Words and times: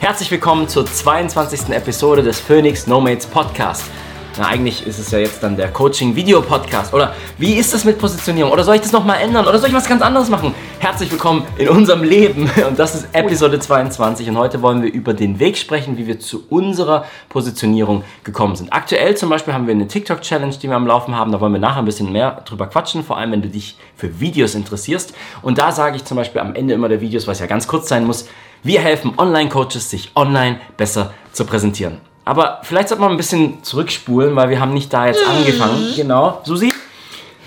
Herzlich 0.00 0.30
willkommen 0.30 0.66
zur 0.66 0.86
22. 0.86 1.68
Episode 1.74 2.22
des 2.22 2.40
Phoenix 2.40 2.86
Nomads 2.86 3.26
Podcast. 3.26 3.84
Na, 4.38 4.46
eigentlich 4.46 4.86
ist 4.86 4.98
es 4.98 5.10
ja 5.10 5.18
jetzt 5.18 5.42
dann 5.42 5.58
der 5.58 5.68
Coaching-Video-Podcast. 5.68 6.94
Oder 6.94 7.14
wie 7.36 7.56
ist 7.56 7.74
das 7.74 7.84
mit 7.84 7.98
Positionierung? 7.98 8.50
Oder 8.50 8.64
soll 8.64 8.76
ich 8.76 8.80
das 8.80 8.92
nochmal 8.92 9.20
ändern? 9.20 9.46
Oder 9.46 9.58
soll 9.58 9.68
ich 9.68 9.74
was 9.74 9.86
ganz 9.86 10.00
anderes 10.00 10.30
machen? 10.30 10.54
Herzlich 10.78 11.12
willkommen 11.12 11.44
in 11.58 11.68
unserem 11.68 12.02
Leben. 12.02 12.50
Und 12.68 12.78
das 12.78 12.94
ist 12.94 13.08
Episode 13.12 13.58
22. 13.58 14.26
Und 14.30 14.38
heute 14.38 14.62
wollen 14.62 14.82
wir 14.82 14.90
über 14.90 15.12
den 15.12 15.38
Weg 15.38 15.58
sprechen, 15.58 15.98
wie 15.98 16.06
wir 16.06 16.18
zu 16.18 16.44
unserer 16.48 17.04
Positionierung 17.28 18.02
gekommen 18.24 18.56
sind. 18.56 18.72
Aktuell 18.72 19.18
zum 19.18 19.28
Beispiel 19.28 19.52
haben 19.52 19.66
wir 19.66 19.74
eine 19.74 19.86
TikTok-Challenge, 19.86 20.56
die 20.56 20.68
wir 20.68 20.76
am 20.76 20.86
Laufen 20.86 21.14
haben. 21.14 21.30
Da 21.30 21.42
wollen 21.42 21.52
wir 21.52 21.60
nachher 21.60 21.80
ein 21.80 21.84
bisschen 21.84 22.10
mehr 22.10 22.40
drüber 22.46 22.68
quatschen. 22.68 23.04
Vor 23.04 23.18
allem, 23.18 23.32
wenn 23.32 23.42
du 23.42 23.50
dich 23.50 23.76
für 23.96 24.18
Videos 24.18 24.54
interessierst. 24.54 25.12
Und 25.42 25.58
da 25.58 25.72
sage 25.72 25.96
ich 25.96 26.06
zum 26.06 26.16
Beispiel 26.16 26.40
am 26.40 26.54
Ende 26.54 26.72
immer 26.72 26.88
der 26.88 27.02
Videos, 27.02 27.26
was 27.26 27.38
ja 27.40 27.44
ganz 27.46 27.68
kurz 27.68 27.90
sein 27.90 28.06
muss, 28.06 28.26
wir 28.62 28.80
helfen 28.80 29.14
Online-Coaches, 29.16 29.90
sich 29.90 30.10
online 30.14 30.60
besser 30.76 31.12
zu 31.32 31.44
präsentieren. 31.44 31.98
Aber 32.24 32.60
vielleicht 32.62 32.88
sollte 32.88 33.02
man 33.02 33.12
ein 33.12 33.16
bisschen 33.16 33.62
zurückspulen, 33.62 34.36
weil 34.36 34.50
wir 34.50 34.60
haben 34.60 34.74
nicht 34.74 34.92
da 34.92 35.06
jetzt 35.06 35.20
angefangen. 35.26 35.94
Genau. 35.96 36.40
Susi? 36.44 36.72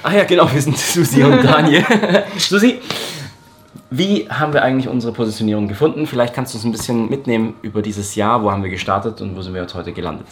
Ach 0.01 0.11
ja, 0.11 0.23
genau, 0.23 0.51
wir 0.51 0.61
sind 0.61 0.77
Susi 0.93 1.23
und 1.23 1.43
Daniel. 1.43 1.85
Susi, 2.37 2.79
wie 3.89 4.27
haben 4.29 4.53
wir 4.53 4.63
eigentlich 4.63 4.87
unsere 4.87 5.13
Positionierung 5.13 5.67
gefunden? 5.67 6.07
Vielleicht 6.07 6.33
kannst 6.33 6.53
du 6.53 6.57
uns 6.57 6.65
ein 6.65 6.71
bisschen 6.71 7.09
mitnehmen 7.09 7.53
über 7.61 7.81
dieses 7.81 8.15
Jahr. 8.15 8.43
Wo 8.43 8.51
haben 8.51 8.63
wir 8.63 8.71
gestartet 8.71 9.21
und 9.21 9.35
wo 9.35 9.41
sind 9.41 9.53
wir 9.53 9.61
jetzt 9.61 9.75
heute 9.75 9.93
gelandet? 9.93 10.27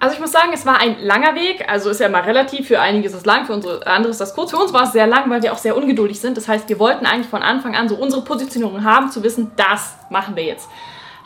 Also 0.00 0.14
ich 0.14 0.20
muss 0.20 0.32
sagen, 0.32 0.50
es 0.54 0.64
war 0.64 0.80
ein 0.80 0.96
langer 1.00 1.34
Weg. 1.34 1.66
Also 1.68 1.90
ist 1.90 2.00
ja 2.00 2.08
mal 2.08 2.22
relativ. 2.22 2.68
Für 2.68 2.80
einige 2.80 3.06
ist 3.06 3.14
es 3.14 3.26
lang, 3.26 3.44
für 3.44 3.52
unsere 3.52 3.86
andere 3.86 4.10
ist 4.10 4.20
das 4.20 4.34
kurz. 4.34 4.50
Für 4.50 4.56
uns 4.56 4.72
war 4.72 4.84
es 4.84 4.92
sehr 4.92 5.06
lang, 5.06 5.28
weil 5.28 5.42
wir 5.42 5.52
auch 5.52 5.58
sehr 5.58 5.76
ungeduldig 5.76 6.18
sind. 6.18 6.38
Das 6.38 6.48
heißt, 6.48 6.68
wir 6.70 6.78
wollten 6.78 7.04
eigentlich 7.04 7.28
von 7.28 7.42
Anfang 7.42 7.76
an 7.76 7.88
so 7.88 7.96
unsere 7.96 8.22
Positionierung 8.22 8.82
haben, 8.82 9.10
zu 9.10 9.22
wissen, 9.22 9.52
das 9.56 9.94
machen 10.08 10.36
wir 10.36 10.44
jetzt. 10.44 10.70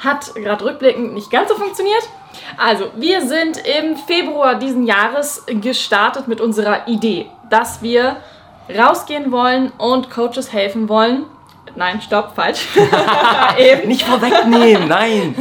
Hat 0.01 0.35
gerade 0.35 0.65
rückblickend 0.65 1.15
nicht 1.15 1.31
ganz 1.31 1.49
so 1.49 1.55
funktioniert. 1.55 2.03
Also, 2.57 2.91
wir 2.97 3.23
sind 3.23 3.59
im 3.59 3.97
Februar 3.97 4.57
diesen 4.57 4.83
Jahres 4.83 5.47
gestartet 5.47 6.27
mit 6.27 6.41
unserer 6.41 6.89
Idee, 6.89 7.31
dass 7.49 7.81
wir 7.81 8.17
rausgehen 8.77 9.31
wollen 9.31 9.71
und 9.79 10.11
Coaches 10.11 10.53
helfen 10.53 10.89
wollen, 10.89 11.27
Nein, 11.77 12.01
stopp, 12.01 12.35
falsch. 12.37 12.69
Eben. 13.59 13.89
Nicht 13.89 14.03
vorwegnehmen, 14.03 14.89
nein. 14.89 15.35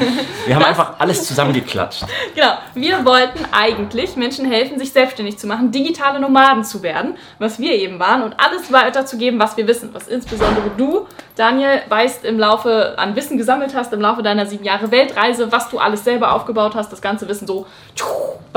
Wir 0.46 0.56
haben 0.56 0.62
das, 0.62 0.70
einfach 0.70 1.00
alles 1.00 1.28
zusammengeklatscht. 1.28 2.06
Genau. 2.34 2.54
Wir 2.74 3.06
wollten 3.06 3.46
eigentlich 3.52 4.16
Menschen 4.16 4.46
helfen, 4.46 4.80
sich 4.80 4.92
selbstständig 4.92 5.38
zu 5.38 5.46
machen, 5.46 5.72
digitale 5.72 6.20
Nomaden 6.20 6.64
zu 6.64 6.82
werden, 6.82 7.18
was 7.38 7.60
wir 7.60 7.74
eben 7.74 8.00
waren 8.00 8.24
und 8.24 8.36
alles 8.40 8.72
weiterzugeben, 8.72 9.40
was 9.40 9.58
wir 9.58 9.68
wissen. 9.68 9.90
Was 9.94 10.08
insbesondere 10.08 10.72
du, 10.76 11.06
Daniel, 11.36 11.82
weißt 11.90 12.26
im 12.26 12.40
Laufe 12.40 12.96
an 12.98 13.16
Wissen 13.16 13.38
gesammelt 13.38 13.76
hast, 13.76 13.94
im 13.94 14.02
Laufe 14.02 14.24
deiner 14.24 14.48
sieben 14.48 14.64
Jahre 14.64 14.90
Weltreise, 14.90 15.52
was 15.52 15.70
du 15.70 15.78
alles 15.78 16.04
selber 16.04 16.34
aufgebaut 16.34 16.74
hast, 16.76 16.92
das 16.92 17.02
ganze 17.02 17.28
Wissen 17.28 17.46
so 17.46 17.68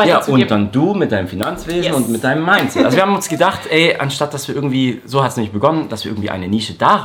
ja, 0.05 0.23
und 0.27 0.51
dann 0.51 0.71
du 0.71 0.93
mit 0.95 1.11
deinem 1.11 1.27
Finanzwesen 1.27 1.85
yes. 1.85 1.95
und 1.95 2.11
mit 2.11 2.23
deinem 2.23 2.45
Mindset. 2.45 2.85
Also 2.85 2.97
wir 2.97 3.03
haben 3.03 3.15
uns 3.15 3.29
gedacht, 3.29 3.61
ey, 3.71 3.97
anstatt 3.99 4.35
dass 4.35 4.47
wir 4.47 4.55
irgendwie, 4.55 5.01
so 5.07 5.23
hat 5.23 5.31
es 5.31 5.37
nämlich 5.37 5.53
begonnen, 5.53 5.89
dass 5.89 6.05
wir 6.05 6.13
irgendwie 6.13 6.29
eine 6.29 6.49
Nische 6.49 6.75
da 6.75 6.97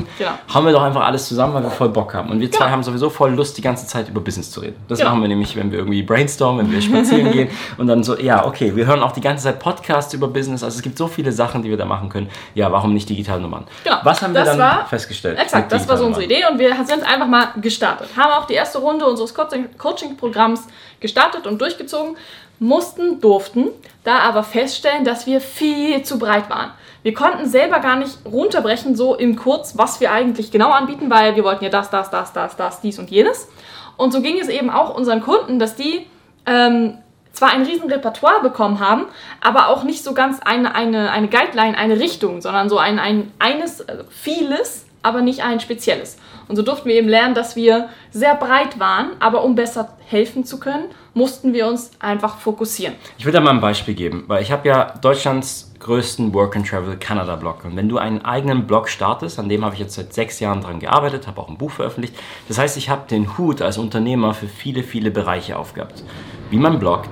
rauspicken, 0.00 0.06
genau. 0.18 0.54
haben 0.54 0.66
wir 0.66 0.72
doch 0.72 0.82
einfach 0.82 1.04
alles 1.04 1.28
zusammen, 1.28 1.54
weil 1.54 1.62
wir 1.62 1.70
voll 1.70 1.88
Bock 1.88 2.14
haben. 2.14 2.30
Und 2.30 2.40
wir 2.40 2.50
zwei 2.50 2.64
genau. 2.64 2.70
haben 2.70 2.82
sowieso 2.82 3.10
voll 3.10 3.32
Lust, 3.32 3.56
die 3.56 3.62
ganze 3.62 3.86
Zeit 3.86 4.08
über 4.08 4.20
Business 4.20 4.50
zu 4.50 4.60
reden. 4.60 4.76
Das 4.88 4.98
genau. 4.98 5.10
machen 5.10 5.22
wir 5.22 5.28
nämlich, 5.28 5.56
wenn 5.56 5.70
wir 5.70 5.78
irgendwie 5.78 6.02
brainstormen, 6.02 6.66
wenn 6.66 6.72
wir 6.72 6.82
spazieren 6.82 7.32
gehen 7.32 7.48
und 7.78 7.86
dann 7.86 8.02
so, 8.02 8.18
ja, 8.18 8.46
okay, 8.46 8.74
wir 8.76 8.86
hören 8.86 9.02
auch 9.02 9.12
die 9.12 9.20
ganze 9.20 9.44
Zeit 9.44 9.58
Podcasts 9.58 10.12
über 10.14 10.28
Business. 10.28 10.62
Also 10.62 10.76
es 10.76 10.82
gibt 10.82 10.98
so 10.98 11.06
viele 11.06 11.32
Sachen, 11.32 11.62
die 11.62 11.70
wir 11.70 11.76
da 11.76 11.84
machen 11.84 12.08
können. 12.08 12.28
Ja, 12.54 12.70
warum 12.72 12.94
nicht 12.94 13.08
digitale 13.08 13.40
Nummern? 13.40 13.66
Genau. 13.84 13.96
Was 14.02 14.22
haben 14.22 14.34
das 14.34 14.44
wir 14.44 14.50
dann 14.52 14.58
war, 14.58 14.86
festgestellt? 14.86 15.38
Exakt, 15.38 15.72
das 15.72 15.88
war 15.88 15.96
so 15.96 16.06
unsere 16.06 16.24
Idee 16.24 16.44
und 16.50 16.58
wir 16.58 16.74
sind 16.84 17.02
einfach 17.04 17.26
mal 17.26 17.48
gestartet. 17.60 18.08
Haben 18.16 18.32
auch 18.32 18.46
die 18.46 18.54
erste 18.54 18.78
Runde 18.78 19.06
unseres 19.06 19.34
Coaching-Programms 19.34 20.66
gestartet 21.00 21.46
und 21.46 21.60
durchgezogen 21.60 22.16
mussten, 22.58 23.20
durften, 23.22 23.68
da 24.04 24.18
aber 24.18 24.42
feststellen, 24.42 25.04
dass 25.04 25.26
wir 25.26 25.40
viel 25.40 26.02
zu 26.02 26.18
breit 26.18 26.50
waren. 26.50 26.72
Wir 27.02 27.14
konnten 27.14 27.46
selber 27.46 27.80
gar 27.80 27.96
nicht 27.96 28.18
runterbrechen, 28.24 28.94
so 28.94 29.14
im 29.14 29.36
Kurz, 29.36 29.78
was 29.78 30.00
wir 30.00 30.12
eigentlich 30.12 30.50
genau 30.50 30.70
anbieten, 30.70 31.10
weil 31.10 31.36
wir 31.36 31.44
wollten 31.44 31.64
ja 31.64 31.70
das, 31.70 31.90
das, 31.90 32.10
das, 32.10 32.32
das, 32.32 32.56
das, 32.56 32.80
dies 32.80 32.98
und 32.98 33.10
jenes. 33.10 33.48
Und 33.96 34.12
so 34.12 34.20
ging 34.20 34.38
es 34.38 34.48
eben 34.48 34.70
auch 34.70 34.94
unseren 34.94 35.20
Kunden, 35.20 35.58
dass 35.58 35.76
die 35.76 36.06
ähm, 36.46 36.98
zwar 37.32 37.50
ein 37.50 37.62
riesen 37.62 37.90
Repertoire 37.90 38.42
bekommen 38.42 38.80
haben, 38.80 39.06
aber 39.40 39.68
auch 39.68 39.84
nicht 39.84 40.04
so 40.04 40.14
ganz 40.14 40.40
eine, 40.40 40.74
eine, 40.74 41.10
eine 41.10 41.28
Guideline, 41.28 41.76
eine 41.76 41.98
Richtung, 41.98 42.40
sondern 42.42 42.68
so 42.68 42.78
ein, 42.78 42.98
ein 42.98 43.32
eines, 43.38 43.86
also 43.88 44.04
vieles, 44.10 44.86
aber 45.02 45.22
nicht 45.22 45.42
ein 45.42 45.60
spezielles. 45.60 46.18
Und 46.48 46.56
so 46.56 46.62
durften 46.62 46.88
wir 46.88 46.96
eben 46.96 47.08
lernen, 47.08 47.34
dass 47.34 47.56
wir 47.56 47.88
sehr 48.10 48.34
breit 48.34 48.78
waren, 48.78 49.10
aber 49.20 49.44
um 49.44 49.54
besser 49.54 49.96
helfen 50.06 50.44
zu 50.44 50.58
können, 50.58 50.86
mussten 51.14 51.52
wir 51.52 51.66
uns 51.66 51.92
einfach 52.00 52.38
fokussieren. 52.38 52.94
Ich 53.18 53.24
will 53.24 53.32
da 53.32 53.40
mal 53.40 53.50
ein 53.50 53.60
Beispiel 53.60 53.94
geben, 53.94 54.24
weil 54.26 54.42
ich 54.42 54.52
habe 54.52 54.68
ja 54.68 54.94
Deutschlands 55.00 55.72
größten 55.80 56.34
Work 56.34 56.56
and 56.56 56.68
Travel 56.68 56.96
Canada 56.96 57.36
Blog. 57.36 57.64
Und 57.64 57.76
wenn 57.76 57.88
du 57.88 57.98
einen 57.98 58.24
eigenen 58.24 58.66
Blog 58.66 58.88
startest, 58.88 59.38
an 59.38 59.48
dem 59.48 59.64
habe 59.64 59.74
ich 59.74 59.80
jetzt 59.80 59.94
seit 59.94 60.12
sechs 60.12 60.38
Jahren 60.40 60.60
dran 60.60 60.78
gearbeitet, 60.78 61.26
habe 61.26 61.40
auch 61.40 61.48
ein 61.48 61.56
Buch 61.56 61.70
veröffentlicht. 61.70 62.14
Das 62.48 62.58
heißt, 62.58 62.76
ich 62.76 62.90
habe 62.90 63.08
den 63.08 63.38
Hut 63.38 63.62
als 63.62 63.78
Unternehmer 63.78 64.34
für 64.34 64.46
viele, 64.46 64.82
viele 64.82 65.10
Bereiche 65.10 65.56
aufgehabt. 65.56 66.04
Wie 66.50 66.58
man 66.58 66.78
bloggt, 66.78 67.10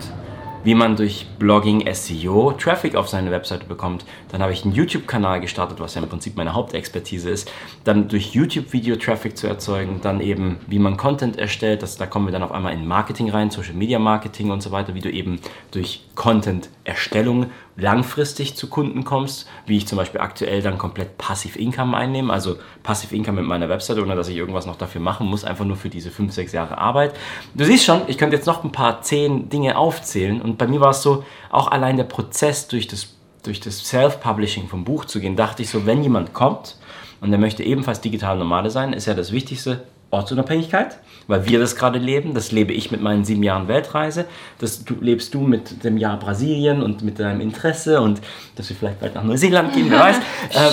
wie 0.64 0.74
man 0.74 0.96
durch 0.96 1.26
Blogging, 1.38 1.88
SEO 1.92 2.52
Traffic 2.52 2.94
auf 2.94 3.08
seine 3.08 3.30
Webseite 3.30 3.66
bekommt. 3.66 4.04
Dann 4.30 4.42
habe 4.42 4.52
ich 4.52 4.64
einen 4.64 4.74
YouTube-Kanal 4.74 5.40
gestartet, 5.40 5.80
was 5.80 5.94
ja 5.94 6.02
im 6.02 6.08
Prinzip 6.08 6.36
meine 6.36 6.54
Hauptexpertise 6.54 7.30
ist. 7.30 7.50
Dann 7.84 8.08
durch 8.08 8.34
YouTube-Video 8.34 8.96
Traffic 8.96 9.36
zu 9.36 9.46
erzeugen. 9.46 10.00
Dann 10.02 10.20
eben, 10.20 10.58
wie 10.66 10.78
man 10.78 10.96
Content 10.96 11.38
erstellt. 11.38 11.82
Das, 11.82 11.96
da 11.96 12.06
kommen 12.06 12.26
wir 12.26 12.32
dann 12.32 12.42
auf 12.42 12.52
einmal 12.52 12.72
in 12.72 12.86
Marketing 12.86 13.30
rein, 13.30 13.50
Social 13.50 13.74
Media 13.74 13.98
Marketing 13.98 14.50
und 14.50 14.62
so 14.62 14.70
weiter, 14.70 14.94
wie 14.94 15.00
du 15.00 15.10
eben 15.10 15.40
durch 15.70 16.04
Content-Erstellung 16.14 17.46
langfristig 17.78 18.56
zu 18.56 18.66
Kunden 18.68 19.04
kommst, 19.04 19.48
wie 19.66 19.76
ich 19.76 19.86
zum 19.86 19.96
Beispiel 19.98 20.20
aktuell 20.20 20.62
dann 20.62 20.78
komplett 20.78 21.16
Passive 21.16 21.58
Income 21.58 21.96
einnehme, 21.96 22.32
also 22.32 22.56
Passive 22.82 23.14
Income 23.14 23.40
mit 23.40 23.48
meiner 23.48 23.68
Webseite, 23.68 24.02
ohne 24.02 24.16
dass 24.16 24.28
ich 24.28 24.36
irgendwas 24.36 24.66
noch 24.66 24.76
dafür 24.76 25.00
machen 25.00 25.28
muss, 25.28 25.44
einfach 25.44 25.64
nur 25.64 25.76
für 25.76 25.88
diese 25.88 26.10
5, 26.10 26.32
6 26.32 26.52
Jahre 26.52 26.78
Arbeit. 26.78 27.14
Du 27.54 27.64
siehst 27.64 27.84
schon, 27.84 28.02
ich 28.08 28.18
könnte 28.18 28.36
jetzt 28.36 28.46
noch 28.46 28.64
ein 28.64 28.72
paar 28.72 29.02
10 29.02 29.48
Dinge 29.48 29.78
aufzählen 29.78 30.42
und 30.42 30.58
bei 30.58 30.66
mir 30.66 30.80
war 30.80 30.90
es 30.90 31.02
so, 31.02 31.24
auch 31.50 31.68
allein 31.70 31.96
der 31.96 32.04
Prozess 32.04 32.66
durch 32.66 32.88
das, 32.88 33.14
durch 33.44 33.60
das 33.60 33.86
Self-Publishing 33.86 34.66
vom 34.66 34.84
Buch 34.84 35.04
zu 35.04 35.20
gehen, 35.20 35.36
dachte 35.36 35.62
ich 35.62 35.70
so, 35.70 35.86
wenn 35.86 36.02
jemand 36.02 36.34
kommt 36.34 36.76
und 37.20 37.30
der 37.30 37.38
möchte 37.38 37.62
ebenfalls 37.62 38.00
digital 38.00 38.38
Nomade 38.38 38.70
sein, 38.70 38.92
ist 38.92 39.06
ja 39.06 39.14
das 39.14 39.30
Wichtigste, 39.30 39.86
Ortsunabhängigkeit, 40.10 40.98
weil 41.26 41.46
wir 41.46 41.58
das 41.58 41.76
gerade 41.76 41.98
leben. 41.98 42.32
Das 42.32 42.50
lebe 42.50 42.72
ich 42.72 42.90
mit 42.90 43.02
meinen 43.02 43.24
sieben 43.24 43.42
Jahren 43.42 43.68
Weltreise. 43.68 44.24
Das 44.58 44.84
du, 44.84 44.94
lebst 45.00 45.34
du 45.34 45.40
mit 45.40 45.84
dem 45.84 45.98
Jahr 45.98 46.18
Brasilien 46.18 46.82
und 46.82 47.02
mit 47.02 47.18
deinem 47.18 47.40
Interesse 47.42 48.00
und 48.00 48.20
dass 48.56 48.70
wir 48.70 48.76
vielleicht 48.76 49.00
bald 49.00 49.14
nach 49.14 49.22
Neuseeland 49.22 49.74
gehen, 49.74 49.86
wer 49.90 50.00
weiß. 50.00 50.16
Ähm, 50.50 50.72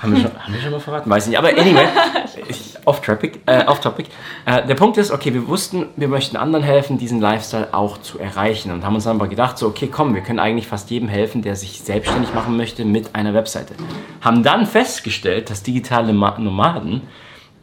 haben, 0.00 0.12
wir 0.12 0.22
schon, 0.22 0.38
haben 0.38 0.54
wir 0.54 0.60
schon 0.60 0.70
mal 0.70 0.80
verraten? 0.80 1.10
Weiß 1.10 1.26
nicht. 1.26 1.38
Aber 1.38 1.48
anyway, 1.48 1.86
off-topic. 2.84 3.40
Äh, 3.46 3.66
off 3.66 3.80
-topic. 3.80 4.06
Äh, 4.46 4.66
der 4.66 4.74
Punkt 4.74 4.96
ist, 4.96 5.10
okay, 5.10 5.34
wir 5.34 5.46
wussten, 5.48 5.86
wir 5.96 6.08
möchten 6.08 6.36
anderen 6.36 6.64
helfen, 6.64 6.98
diesen 6.98 7.20
Lifestyle 7.20 7.68
auch 7.72 7.98
zu 7.98 8.18
erreichen 8.18 8.72
und 8.72 8.84
haben 8.84 8.94
uns 8.94 9.04
dann 9.04 9.16
aber 9.16 9.28
gedacht, 9.28 9.58
so, 9.58 9.66
okay, 9.66 9.88
komm, 9.90 10.14
wir 10.14 10.22
können 10.22 10.38
eigentlich 10.38 10.66
fast 10.66 10.90
jedem 10.90 11.08
helfen, 11.08 11.42
der 11.42 11.56
sich 11.56 11.80
selbstständig 11.82 12.32
machen 12.34 12.56
möchte 12.56 12.84
mit 12.84 13.14
einer 13.14 13.34
Webseite. 13.34 13.74
Haben 14.20 14.42
dann 14.42 14.66
festgestellt, 14.66 15.50
dass 15.50 15.62
digitale 15.62 16.12
Nomaden 16.12 17.02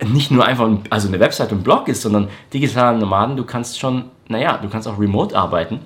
nicht 0.05 0.31
nur 0.31 0.45
einfach 0.45 0.69
also 0.89 1.07
eine 1.07 1.19
Website 1.19 1.51
und 1.51 1.63
Blog 1.63 1.87
ist, 1.87 2.01
sondern 2.01 2.29
digitale 2.53 2.97
Nomaden, 2.97 3.35
du 3.35 3.43
kannst 3.43 3.79
schon, 3.79 4.05
naja, 4.27 4.57
du 4.61 4.69
kannst 4.69 4.87
auch 4.87 4.99
remote 4.99 5.37
arbeiten, 5.37 5.81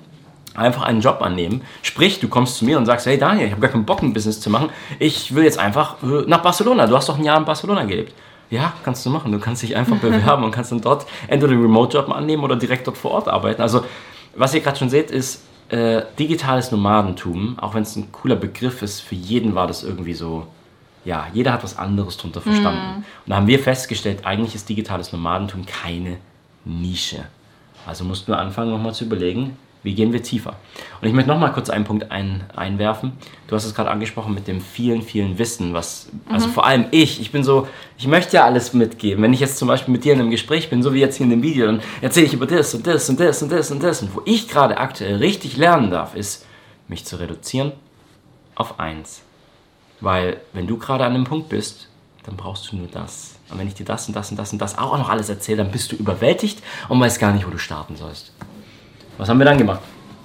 einfach 0.54 0.82
einen 0.82 1.00
Job 1.00 1.20
annehmen. 1.20 1.62
Sprich, 1.82 2.20
du 2.20 2.28
kommst 2.28 2.56
zu 2.56 2.64
mir 2.64 2.78
und 2.78 2.86
sagst, 2.86 3.06
hey 3.06 3.18
Daniel, 3.18 3.46
ich 3.46 3.52
habe 3.52 3.60
gar 3.60 3.70
keinen 3.70 3.84
Bock, 3.84 4.02
ein 4.02 4.12
Business 4.12 4.40
zu 4.40 4.50
machen. 4.50 4.70
Ich 4.98 5.34
will 5.34 5.44
jetzt 5.44 5.58
einfach 5.58 6.02
äh, 6.02 6.22
nach 6.26 6.42
Barcelona. 6.42 6.86
Du 6.86 6.96
hast 6.96 7.08
doch 7.08 7.18
ein 7.18 7.24
Jahr 7.24 7.38
in 7.38 7.44
Barcelona 7.44 7.84
gelebt. 7.84 8.14
Ja, 8.50 8.72
kannst 8.84 9.04
du 9.04 9.10
machen. 9.10 9.32
Du 9.32 9.40
kannst 9.40 9.62
dich 9.62 9.74
einfach 9.74 9.96
bewerben 10.00 10.44
und 10.44 10.52
kannst 10.52 10.70
dann 10.70 10.80
dort 10.80 11.06
entweder 11.26 11.52
den 11.52 11.62
Remote-Job 11.62 12.08
annehmen 12.10 12.44
oder 12.44 12.56
direkt 12.56 12.86
dort 12.86 12.96
vor 12.96 13.10
Ort 13.12 13.28
arbeiten. 13.28 13.62
Also, 13.62 13.84
was 14.36 14.54
ihr 14.54 14.60
gerade 14.60 14.78
schon 14.78 14.90
seht, 14.90 15.10
ist 15.10 15.42
äh, 15.70 16.02
digitales 16.18 16.70
Nomadentum. 16.70 17.58
Auch 17.58 17.74
wenn 17.74 17.82
es 17.82 17.96
ein 17.96 18.12
cooler 18.12 18.36
Begriff 18.36 18.82
ist, 18.82 19.00
für 19.00 19.14
jeden 19.16 19.54
war 19.54 19.66
das 19.66 19.82
irgendwie 19.82 20.14
so 20.14 20.46
ja, 21.04 21.26
jeder 21.32 21.52
hat 21.52 21.62
was 21.62 21.76
anderes 21.76 22.16
darunter 22.16 22.40
verstanden. 22.40 22.80
Mm. 22.80 22.96
Und 22.96 23.04
da 23.26 23.36
haben 23.36 23.46
wir 23.46 23.58
festgestellt, 23.58 24.24
eigentlich 24.24 24.54
ist 24.54 24.68
digitales 24.68 25.12
Nomadentum 25.12 25.66
keine 25.66 26.18
Nische. 26.64 27.24
Also 27.86 28.04
mussten 28.04 28.32
wir 28.32 28.38
anfangen, 28.38 28.70
nochmal 28.70 28.94
zu 28.94 29.04
überlegen, 29.04 29.56
wie 29.82 29.94
gehen 29.94 30.12
wir 30.14 30.22
tiefer. 30.22 30.56
Und 31.00 31.08
ich 31.08 31.12
möchte 31.12 31.28
nochmal 31.28 31.52
kurz 31.52 31.68
einen 31.68 31.84
Punkt 31.84 32.10
ein, 32.10 32.44
einwerfen. 32.56 33.12
Du 33.46 33.54
hast 33.54 33.66
es 33.66 33.74
gerade 33.74 33.90
angesprochen 33.90 34.34
mit 34.34 34.48
dem 34.48 34.62
vielen, 34.62 35.02
vielen 35.02 35.38
Wissen, 35.38 35.74
was, 35.74 36.08
also 36.30 36.48
mhm. 36.48 36.52
vor 36.52 36.66
allem 36.66 36.86
ich, 36.90 37.20
ich 37.20 37.30
bin 37.30 37.44
so, 37.44 37.68
ich 37.98 38.06
möchte 38.06 38.36
ja 38.36 38.46
alles 38.46 38.72
mitgeben. 38.72 39.22
Wenn 39.22 39.34
ich 39.34 39.40
jetzt 39.40 39.58
zum 39.58 39.68
Beispiel 39.68 39.92
mit 39.92 40.04
dir 40.04 40.14
in 40.14 40.20
einem 40.20 40.30
Gespräch 40.30 40.70
bin, 40.70 40.82
so 40.82 40.94
wie 40.94 41.00
jetzt 41.00 41.16
hier 41.16 41.24
in 41.24 41.30
dem 41.30 41.42
Video, 41.42 41.66
dann 41.66 41.82
erzähle 42.00 42.26
ich 42.26 42.32
über 42.32 42.46
das 42.46 42.74
und 42.74 42.86
das 42.86 43.08
und 43.10 43.20
das 43.20 43.42
und 43.42 43.52
das 43.52 43.70
und 43.70 43.82
das. 43.82 44.02
Und 44.02 44.16
wo 44.16 44.22
ich 44.24 44.48
gerade 44.48 44.78
aktuell 44.78 45.16
richtig 45.16 45.58
lernen 45.58 45.90
darf, 45.90 46.16
ist, 46.16 46.46
mich 46.88 47.04
zu 47.04 47.16
reduzieren 47.16 47.72
auf 48.54 48.80
eins. 48.80 49.22
Weil 50.04 50.36
wenn 50.52 50.66
du 50.66 50.76
gerade 50.76 51.04
an 51.04 51.14
einem 51.14 51.24
Punkt 51.24 51.48
bist, 51.48 51.88
dann 52.26 52.36
brauchst 52.36 52.70
du 52.70 52.76
nur 52.76 52.88
das. 52.88 53.36
Und 53.50 53.58
wenn 53.58 53.66
ich 53.66 53.74
dir 53.74 53.86
das 53.86 54.06
und 54.06 54.14
das 54.14 54.30
und 54.30 54.38
das 54.38 54.52
und 54.52 54.58
das 54.60 54.76
auch 54.76 54.98
noch 54.98 55.08
alles 55.08 55.30
erzähle, 55.30 55.58
dann 55.58 55.70
bist 55.70 55.92
du 55.92 55.96
überwältigt 55.96 56.62
und 56.90 57.00
weißt 57.00 57.18
gar 57.18 57.32
nicht, 57.32 57.46
wo 57.46 57.50
du 57.50 57.58
starten 57.58 57.96
sollst. 57.96 58.32
Was 59.16 59.30
haben 59.30 59.38
wir 59.38 59.46
dann 59.46 59.56
gemacht? 59.56 59.80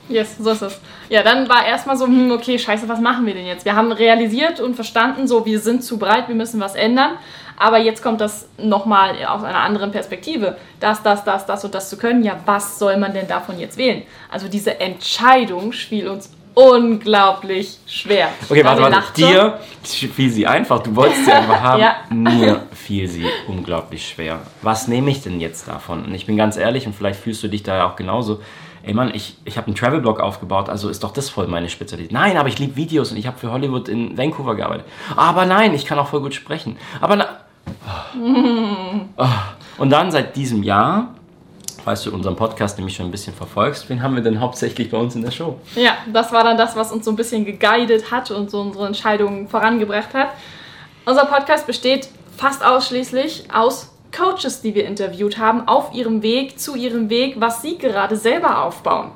Yes, 0.09 0.37
so 0.37 0.49
ist 0.49 0.63
es. 0.63 0.81
Ja, 1.07 1.23
dann 1.23 1.47
war 1.47 1.65
erstmal 1.65 1.95
so, 1.95 2.07
hm, 2.07 2.31
okay, 2.31 2.59
scheiße, 2.59 2.89
was 2.89 2.99
machen 2.99 3.25
wir 3.25 3.33
denn 3.33 3.45
jetzt? 3.45 3.63
Wir 3.63 3.75
haben 3.75 3.91
realisiert 3.91 4.59
und 4.59 4.75
verstanden, 4.75 5.27
so, 5.27 5.45
wir 5.45 5.59
sind 5.59 5.83
zu 5.83 5.97
breit, 5.97 6.27
wir 6.27 6.35
müssen 6.35 6.59
was 6.59 6.75
ändern. 6.75 7.11
Aber 7.55 7.77
jetzt 7.77 8.01
kommt 8.01 8.19
das 8.19 8.49
nochmal 8.57 9.23
aus 9.25 9.43
einer 9.43 9.59
anderen 9.59 9.91
Perspektive. 9.91 10.57
Das, 10.79 11.03
das, 11.03 11.23
das, 11.23 11.45
das 11.45 11.63
und 11.63 11.73
das 11.75 11.89
zu 11.89 11.97
können. 11.97 12.23
Ja, 12.23 12.37
was 12.45 12.79
soll 12.79 12.97
man 12.97 13.13
denn 13.13 13.27
davon 13.27 13.59
jetzt 13.59 13.77
wählen? 13.77 14.03
Also 14.29 14.47
diese 14.47 14.79
Entscheidung 14.79 15.71
fiel 15.71 16.07
uns 16.07 16.31
unglaublich 16.53 17.77
schwer. 17.85 18.29
Okay, 18.49 18.63
warte, 18.63 18.83
schon. 18.83 19.03
Dir 19.15 19.59
fiel 19.83 20.29
sie 20.29 20.47
einfach, 20.47 20.79
du 20.79 20.95
wolltest 20.95 21.25
sie 21.25 21.31
einfach 21.31 21.61
haben. 21.61 21.81
Ja. 21.81 21.95
Mir 22.09 22.63
fiel 22.73 23.07
sie 23.07 23.25
unglaublich 23.47 24.07
schwer. 24.07 24.39
Was 24.61 24.87
nehme 24.87 25.11
ich 25.11 25.21
denn 25.23 25.39
jetzt 25.39 25.67
davon? 25.67 26.05
Und 26.05 26.13
ich 26.13 26.25
bin 26.25 26.37
ganz 26.37 26.57
ehrlich 26.57 26.85
und 26.85 26.95
vielleicht 26.95 27.19
fühlst 27.19 27.43
du 27.43 27.47
dich 27.47 27.63
da 27.63 27.77
ja 27.77 27.89
auch 27.89 27.95
genauso. 27.95 28.41
Ey 28.81 28.93
Mann, 28.93 29.11
ich, 29.13 29.35
ich 29.43 29.57
habe 29.57 29.67
einen 29.67 29.75
Travel-Blog 29.75 30.19
aufgebaut, 30.21 30.69
also 30.69 30.89
ist 30.89 31.03
doch 31.03 31.11
das 31.11 31.29
voll 31.29 31.47
meine 31.47 31.69
Spezialität. 31.69 32.13
Nein, 32.13 32.37
aber 32.37 32.47
ich 32.47 32.59
liebe 32.59 32.75
Videos 32.77 33.11
und 33.11 33.17
ich 33.17 33.27
habe 33.27 33.37
für 33.37 33.51
Hollywood 33.51 33.89
in 33.89 34.17
Vancouver 34.17 34.55
gearbeitet. 34.55 34.85
Aber 35.15 35.45
nein, 35.45 35.73
ich 35.73 35.85
kann 35.85 35.99
auch 35.99 36.07
voll 36.07 36.21
gut 36.21 36.33
sprechen. 36.33 36.77
Aber 37.01 37.15
na 37.15 37.27
Ah. 39.17 39.53
Und 39.77 39.89
dann 39.91 40.11
seit 40.11 40.35
diesem 40.35 40.63
Jahr, 40.63 41.13
falls 41.89 42.03
du 42.03 42.13
unseren 42.13 42.35
Podcast 42.35 42.77
nämlich 42.77 42.95
schon 42.95 43.07
ein 43.07 43.11
bisschen 43.11 43.33
verfolgst, 43.33 43.89
wen 43.89 44.03
haben 44.03 44.13
wir 44.13 44.21
denn 44.21 44.39
hauptsächlich 44.39 44.91
bei 44.91 44.97
uns 44.99 45.15
in 45.15 45.23
der 45.23 45.31
Show? 45.31 45.59
Ja, 45.73 45.97
das 46.13 46.31
war 46.31 46.43
dann 46.43 46.55
das, 46.55 46.75
was 46.75 46.91
uns 46.91 47.03
so 47.03 47.09
ein 47.09 47.15
bisschen 47.15 47.45
geguidet 47.45 48.11
hat 48.11 48.29
und 48.29 48.51
so 48.51 48.61
unsere 48.61 48.85
Entscheidungen 48.85 49.47
vorangebracht 49.47 50.13
hat. 50.13 50.27
Unser 51.05 51.25
Podcast 51.25 51.65
besteht 51.65 52.09
fast 52.37 52.63
ausschließlich 52.63 53.45
aus 53.51 53.91
Coaches, 54.15 54.61
die 54.61 54.75
wir 54.75 54.85
interviewt 54.85 55.39
haben, 55.39 55.67
auf 55.67 55.91
ihrem 55.95 56.21
Weg 56.21 56.59
zu 56.59 56.75
ihrem 56.75 57.09
Weg, 57.09 57.41
was 57.41 57.63
sie 57.63 57.79
gerade 57.79 58.17
selber 58.17 58.65
aufbauen. 58.65 59.09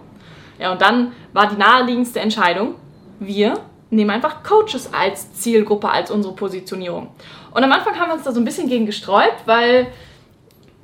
Ja, 0.57 0.71
und 0.71 0.81
dann 0.81 1.11
war 1.31 1.45
die 1.45 1.57
naheliegendste 1.57 2.21
Entscheidung, 2.21 2.73
wir 3.19 3.59
nehmen 3.91 4.09
einfach 4.09 4.41
Coaches 4.41 4.91
als 4.91 5.31
Zielgruppe, 5.35 5.91
als 5.91 6.09
unsere 6.09 6.33
Positionierung. 6.33 7.09
Und 7.51 7.63
am 7.63 7.71
Anfang 7.71 7.99
haben 7.99 8.09
wir 8.09 8.15
uns 8.15 8.23
da 8.23 8.31
so 8.31 8.41
ein 8.41 8.45
bisschen 8.45 8.67
gegen 8.67 8.87
gesträubt, 8.87 9.43
weil, 9.45 9.85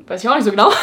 weiß 0.09 0.23
ich 0.23 0.29
auch 0.29 0.35
nicht 0.35 0.45
so 0.45 0.51
genau, 0.51 0.69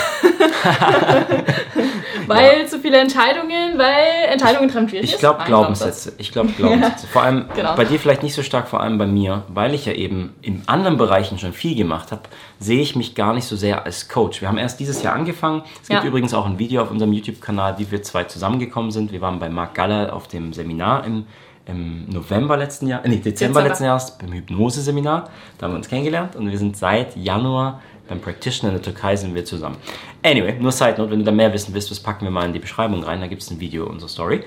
weil 2.27 2.67
zu 2.67 2.79
viele 2.79 2.99
Entscheidungen, 2.99 3.79
weil 3.79 4.31
Entscheidungen 4.31 4.69
treffen 4.71 4.89
schwierig 4.89 5.13
Ich 5.13 5.19
glaube 5.19 5.45
Glaubenssätze. 5.45 6.13
Ich 6.19 6.33
glaube 6.33 6.51
Glaubenssätze. 6.53 7.07
Vor 7.13 7.23
allem 7.23 7.47
Genau. 7.55 7.75
bei 7.77 7.85
dir 7.85 7.99
vielleicht 7.99 8.23
nicht 8.23 8.35
so 8.35 8.43
stark, 8.43 8.69
vor 8.69 8.81
allem 8.81 8.99
bei 8.99 9.07
mir, 9.07 9.43
weil 9.49 9.75
ich 9.75 9.87
ja 9.87 9.93
eben 9.93 10.35
in 10.43 10.63
anderen 10.67 10.97
Bereichen 10.97 11.39
schon 11.39 11.53
viel 11.53 11.77
gemacht 11.77 12.13
habe, 12.13 12.23
sehe 12.59 12.81
ich 12.81 12.97
mich 12.97 13.15
gar 13.15 13.35
nicht 13.35 13.45
so 13.47 13.57
sehr 13.57 13.85
als 13.85 14.09
Coach. 14.09 14.41
Wir 14.41 14.49
haben 14.49 14.59
erst 14.59 14.81
dieses 14.81 15.03
Jahr 15.03 15.15
angefangen. 15.15 15.63
Es 15.83 15.89
gibt 15.89 16.03
Ja. 16.03 16.09
übrigens 16.09 16.35
auch 16.35 16.47
ein 16.47 16.59
Video 16.59 16.83
auf 16.83 16.91
unserem 16.91 17.13
YouTube-Kanal, 17.13 17.79
wie 17.79 17.91
wir 17.91 18.03
zwei 18.03 18.25
zusammengekommen 18.25 18.91
sind. 18.91 19.13
Wir 19.13 19.21
waren 19.21 19.39
bei 19.39 19.49
Marc 19.49 19.75
Galler 19.75 20.13
auf 20.15 20.29
dem 20.29 20.53
Seminar 20.53 21.05
im, 21.05 21.27
im 21.67 22.09
November 22.09 22.57
letzten 22.57 22.87
Jahr, 22.89 23.05
äh, 23.05 23.09
nee, 23.09 23.17
Dezember, 23.17 23.31
Dezember. 23.61 23.69
letzten 23.69 23.85
Jahres 23.85 24.19
beim 24.19 24.33
Hypnose-Seminar. 24.33 25.29
Da 25.59 25.67
haben 25.67 25.73
wir 25.73 25.79
uns 25.79 25.89
kennengelernt 25.89 26.37
und 26.37 26.51
wir 26.51 26.59
sind 26.59 26.77
seit 26.77 27.17
Januar 27.17 27.81
beim 28.09 28.21
Practitioner 28.21 28.73
in 28.73 28.83
der 28.83 28.83
Türkei 28.83 29.17
sind 29.17 29.35
wir 29.35 29.45
zusammen. 29.45 29.77
Anyway, 30.23 30.57
nur 30.59 30.73
Side 30.73 30.95
Note, 30.99 31.11
wenn 31.11 31.21
du 31.21 31.25
da 31.25 31.33
mehr 31.33 31.53
wissen 31.53 31.75
willst, 31.75 31.91
das 31.91 32.01
packen 32.01 32.25
wir 32.25 32.31
mal 32.31 32.47
in 32.47 32.53
die 32.53 32.59
Beschreibung 32.59 33.03
rein, 33.03 33.21
da 33.21 33.27
gibt 33.27 33.43
es 33.43 33.51
ein 33.51 33.61
Video, 33.61 33.87
unsere 33.87 34.09
Story. 34.09 34.45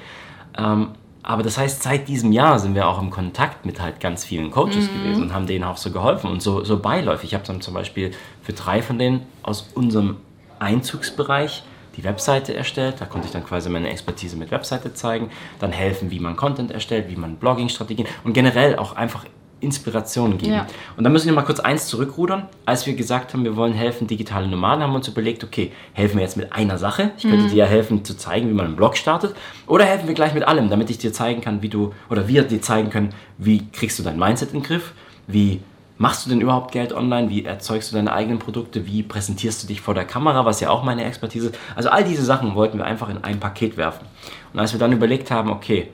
Ähm, 0.57 0.89
aber 1.21 1.43
das 1.43 1.57
heißt, 1.57 1.83
seit 1.83 2.07
diesem 2.07 2.31
Jahr 2.31 2.59
sind 2.59 2.75
wir 2.75 2.87
auch 2.87 3.01
im 3.01 3.09
Kontakt 3.09 3.65
mit 3.65 3.81
halt 3.81 3.99
ganz 3.99 4.23
vielen 4.23 4.51
Coaches 4.51 4.87
gewesen 4.87 5.21
und 5.21 5.33
haben 5.33 5.47
denen 5.47 5.65
auch 5.65 5.77
so 5.77 5.91
geholfen 5.91 6.29
und 6.29 6.41
so, 6.41 6.63
so 6.63 6.79
beiläufig. 6.79 7.31
Ich 7.31 7.33
habe 7.33 7.45
dann 7.45 7.61
zum 7.61 7.73
Beispiel 7.73 8.11
für 8.41 8.53
drei 8.53 8.81
von 8.81 8.97
denen 8.97 9.25
aus 9.43 9.69
unserem 9.75 10.17
Einzugsbereich 10.59 11.63
die 11.97 12.03
Webseite 12.03 12.55
erstellt. 12.55 12.95
Da 12.99 13.05
konnte 13.05 13.27
ich 13.27 13.33
dann 13.33 13.43
quasi 13.43 13.69
meine 13.69 13.89
Expertise 13.89 14.37
mit 14.37 14.51
Webseite 14.51 14.93
zeigen. 14.93 15.29
Dann 15.59 15.71
helfen, 15.71 16.09
wie 16.09 16.19
man 16.19 16.37
Content 16.37 16.71
erstellt, 16.71 17.09
wie 17.09 17.17
man 17.17 17.35
Blogging-Strategien 17.35 18.07
und 18.23 18.33
generell 18.33 18.77
auch 18.77 18.95
einfach 18.95 19.25
Inspirationen 19.61 20.37
geben. 20.37 20.53
Ja. 20.53 20.67
Und 20.97 21.03
da 21.03 21.09
müssen 21.09 21.27
wir 21.27 21.33
mal 21.33 21.43
kurz 21.43 21.59
eins 21.59 21.87
zurückrudern. 21.87 22.47
Als 22.65 22.85
wir 22.85 22.93
gesagt 22.95 23.33
haben, 23.33 23.43
wir 23.43 23.55
wollen 23.55 23.73
helfen, 23.73 24.07
digitale 24.07 24.47
Nomaden, 24.47 24.83
haben 24.83 24.91
wir 24.91 24.97
uns 24.97 25.07
überlegt, 25.07 25.43
okay, 25.43 25.71
helfen 25.93 26.17
wir 26.17 26.23
jetzt 26.23 26.37
mit 26.37 26.53
einer 26.53 26.77
Sache? 26.77 27.11
Ich 27.17 27.23
könnte 27.23 27.49
dir 27.49 27.55
ja 27.57 27.65
helfen, 27.65 28.03
zu 28.03 28.15
zeigen, 28.15 28.49
wie 28.49 28.53
man 28.53 28.65
einen 28.65 28.75
Blog 28.75 28.97
startet. 28.97 29.35
Oder 29.67 29.85
helfen 29.85 30.07
wir 30.07 30.15
gleich 30.15 30.33
mit 30.33 30.47
allem, 30.47 30.69
damit 30.69 30.89
ich 30.89 30.97
dir 30.97 31.13
zeigen 31.13 31.41
kann, 31.41 31.61
wie 31.61 31.69
du, 31.69 31.93
oder 32.09 32.27
wir 32.27 32.43
dir 32.43 32.61
zeigen 32.61 32.89
können, 32.89 33.09
wie 33.37 33.69
kriegst 33.71 33.99
du 33.99 34.03
dein 34.03 34.17
Mindset 34.17 34.53
in 34.53 34.59
den 34.59 34.63
Griff? 34.63 34.93
Wie 35.27 35.61
machst 35.97 36.25
du 36.25 36.29
denn 36.29 36.41
überhaupt 36.41 36.71
Geld 36.71 36.93
online? 36.93 37.29
Wie 37.29 37.45
erzeugst 37.45 37.91
du 37.91 37.95
deine 37.95 38.13
eigenen 38.13 38.39
Produkte? 38.39 38.87
Wie 38.87 39.03
präsentierst 39.03 39.63
du 39.63 39.67
dich 39.67 39.81
vor 39.81 39.93
der 39.93 40.05
Kamera, 40.05 40.45
was 40.45 40.59
ja 40.59 40.69
auch 40.69 40.83
meine 40.83 41.03
Expertise 41.03 41.49
ist? 41.49 41.59
Also 41.75 41.89
all 41.89 42.03
diese 42.03 42.23
Sachen 42.23 42.55
wollten 42.55 42.77
wir 42.77 42.85
einfach 42.85 43.09
in 43.09 43.23
ein 43.23 43.39
Paket 43.39 43.77
werfen. 43.77 44.07
Und 44.53 44.59
als 44.59 44.71
wir 44.71 44.79
dann 44.79 44.91
überlegt 44.91 45.29
haben, 45.29 45.51
okay, 45.51 45.89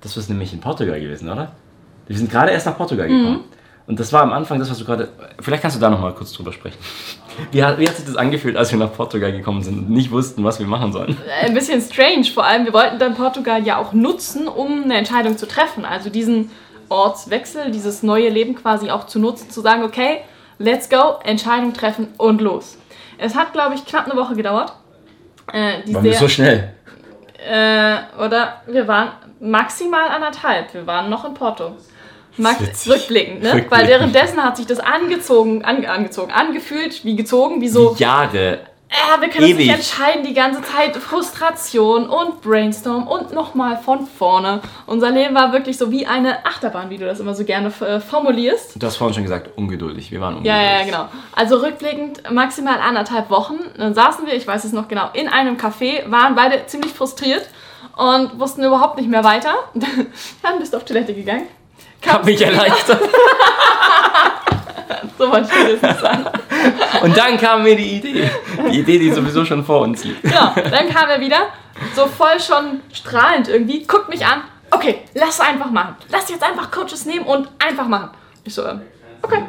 das 0.00 0.16
ist 0.16 0.28
nämlich 0.28 0.52
in 0.52 0.60
Portugal 0.60 1.00
gewesen, 1.00 1.30
oder? 1.30 1.52
Wir 2.06 2.16
sind 2.16 2.30
gerade 2.30 2.52
erst 2.52 2.66
nach 2.66 2.76
Portugal 2.76 3.08
gekommen. 3.08 3.44
Und 3.86 4.00
das 4.00 4.12
war 4.12 4.22
am 4.22 4.32
Anfang 4.32 4.58
das, 4.58 4.68
was 4.70 4.78
du 4.78 4.84
gerade. 4.84 5.08
Vielleicht 5.40 5.62
kannst 5.62 5.76
du 5.76 5.80
da 5.80 5.88
noch 5.88 6.00
mal 6.00 6.12
kurz 6.12 6.32
drüber 6.32 6.52
sprechen. 6.52 6.78
Wie 7.52 7.62
hat, 7.62 7.78
wie 7.78 7.86
hat 7.86 7.94
sich 7.94 8.06
das 8.06 8.16
angefühlt, 8.16 8.56
als 8.56 8.72
wir 8.72 8.78
nach 8.78 8.94
Portugal 8.94 9.30
gekommen 9.30 9.62
sind 9.62 9.76
und 9.76 9.90
nicht 9.90 10.10
wussten, 10.10 10.42
was 10.42 10.58
wir 10.58 10.66
machen 10.66 10.90
sollen? 10.90 11.18
ein 11.42 11.52
bisschen 11.52 11.82
strange. 11.82 12.24
Vor 12.24 12.46
allem, 12.46 12.64
wir 12.64 12.72
wollten 12.72 12.98
dann 12.98 13.14
Portugal 13.14 13.62
ja 13.62 13.76
auch 13.76 13.92
nutzen, 13.92 14.48
um 14.48 14.84
eine 14.84 14.94
Entscheidung 14.96 15.36
zu 15.36 15.46
treffen. 15.46 15.84
Also 15.84 16.08
diesen 16.08 16.50
Ortswechsel, 16.88 17.70
dieses 17.70 18.02
neue 18.02 18.30
Leben 18.30 18.54
quasi 18.54 18.88
auch 18.90 19.04
zu 19.04 19.18
nutzen, 19.18 19.50
zu 19.50 19.60
sagen, 19.60 19.82
okay, 19.82 20.22
let's 20.58 20.88
go, 20.88 21.16
Entscheidung 21.24 21.74
treffen 21.74 22.08
und 22.16 22.40
los. 22.40 22.78
Es 23.18 23.34
hat, 23.36 23.52
glaube 23.52 23.74
ich, 23.74 23.84
knapp 23.84 24.06
eine 24.10 24.18
Woche 24.18 24.34
gedauert. 24.34 24.72
Äh, 25.52 25.92
Waren 25.92 26.04
wir 26.04 26.14
so 26.14 26.28
schnell? 26.28 26.72
äh, 27.46 27.96
oder 28.18 28.62
wir 28.66 28.88
waren 28.88 29.10
maximal 29.40 30.08
anderthalb. 30.08 30.72
Wir 30.74 30.86
waren 30.86 31.10
noch 31.10 31.24
in 31.24 31.34
Porto. 31.34 31.76
Max 32.36 32.88
rückblickend, 32.88 33.42
ne? 33.42 33.48
Rückblickend. 33.48 33.70
Weil 33.70 33.88
währenddessen 33.88 34.42
hat 34.42 34.56
sich 34.56 34.66
das 34.66 34.78
angezogen, 34.78 35.64
ange 35.64 35.90
angezogen, 35.90 36.32
angefühlt, 36.32 37.04
wie 37.04 37.16
gezogen, 37.16 37.60
wie 37.60 37.68
so, 37.68 37.94
Jahre. 37.98 38.60
ja, 38.90 39.20
wir 39.20 39.28
können 39.28 39.44
uns 39.44 39.56
nicht 39.56 39.72
entscheiden 39.72 40.24
die 40.24 40.34
ganze 40.34 40.62
Zeit. 40.62 40.96
Frustration 40.96 42.08
und 42.08 42.42
Brainstorm 42.42 43.06
und 43.06 43.32
nochmal 43.32 43.78
von 43.78 44.06
vorne. 44.06 44.60
Unser 44.86 45.10
Leben 45.10 45.34
war 45.34 45.52
wirklich 45.52 45.78
so 45.78 45.90
wie 45.90 46.06
eine 46.06 46.44
Achterbahn, 46.44 46.90
wie 46.90 46.98
du 46.98 47.06
das 47.06 47.20
immer 47.20 47.34
so 47.34 47.44
gerne 47.44 47.72
äh, 47.80 48.00
formulierst. 48.00 48.80
Du 48.80 48.86
hast 48.86 48.96
vorhin 48.96 49.14
schon 49.14 49.22
gesagt, 49.24 49.56
ungeduldig. 49.56 50.10
Wir 50.10 50.20
waren 50.20 50.36
ungeduldig. 50.36 50.62
ja, 50.62 50.78
ja, 50.78 50.84
genau. 50.84 51.08
Also 51.34 51.56
rückblickend 51.56 52.30
maximal 52.30 52.80
anderthalb 52.80 53.30
Wochen. 53.30 53.56
Dann 53.76 53.94
saßen 53.94 54.26
wir, 54.26 54.34
ich 54.34 54.46
weiß 54.46 54.64
es 54.64 54.72
noch 54.72 54.88
genau, 54.88 55.08
in 55.14 55.28
einem 55.28 55.56
Café, 55.56 56.10
waren 56.10 56.34
beide 56.34 56.66
ziemlich 56.66 56.92
frustriert 56.92 57.48
und 57.96 58.38
wussten 58.38 58.62
überhaupt 58.62 58.98
nicht 58.98 59.08
mehr 59.08 59.24
weiter. 59.24 59.54
Dann 60.42 60.58
bist 60.58 60.72
du 60.72 60.76
auf 60.76 60.84
Toilette 60.84 61.14
gegangen. 61.14 61.46
Hab 62.06 62.24
mich 62.24 62.40
erleichtert. 62.44 63.00
So 65.18 65.30
wollte 65.30 65.48
ich 65.72 65.80
das 65.80 66.02
nicht. 66.02 67.02
Und 67.02 67.16
dann 67.16 67.38
kam 67.38 67.62
mir 67.62 67.74
die 67.76 67.96
Idee. 67.96 68.30
Die 68.70 68.80
Idee, 68.80 68.98
die 68.98 69.10
sowieso 69.10 69.44
schon 69.44 69.64
vor 69.64 69.80
uns 69.80 70.04
liegt. 70.04 70.22
Genau, 70.22 70.52
dann 70.54 70.88
kam 70.88 71.08
er 71.08 71.20
wieder, 71.20 71.48
so 71.94 72.06
voll 72.06 72.38
schon 72.40 72.80
strahlend 72.92 73.48
irgendwie, 73.48 73.84
guckt 73.84 74.08
mich 74.08 74.24
an. 74.24 74.42
Okay, 74.70 75.00
lass 75.14 75.40
einfach 75.40 75.70
machen. 75.70 75.96
Lass 76.10 76.28
jetzt 76.28 76.42
einfach 76.42 76.70
Coaches 76.70 77.06
nehmen 77.06 77.24
und 77.24 77.48
einfach 77.58 77.88
machen. 77.88 78.10
Ich 78.44 78.54
so, 78.54 78.66
ähm, 78.66 78.82
okay. 79.22 79.44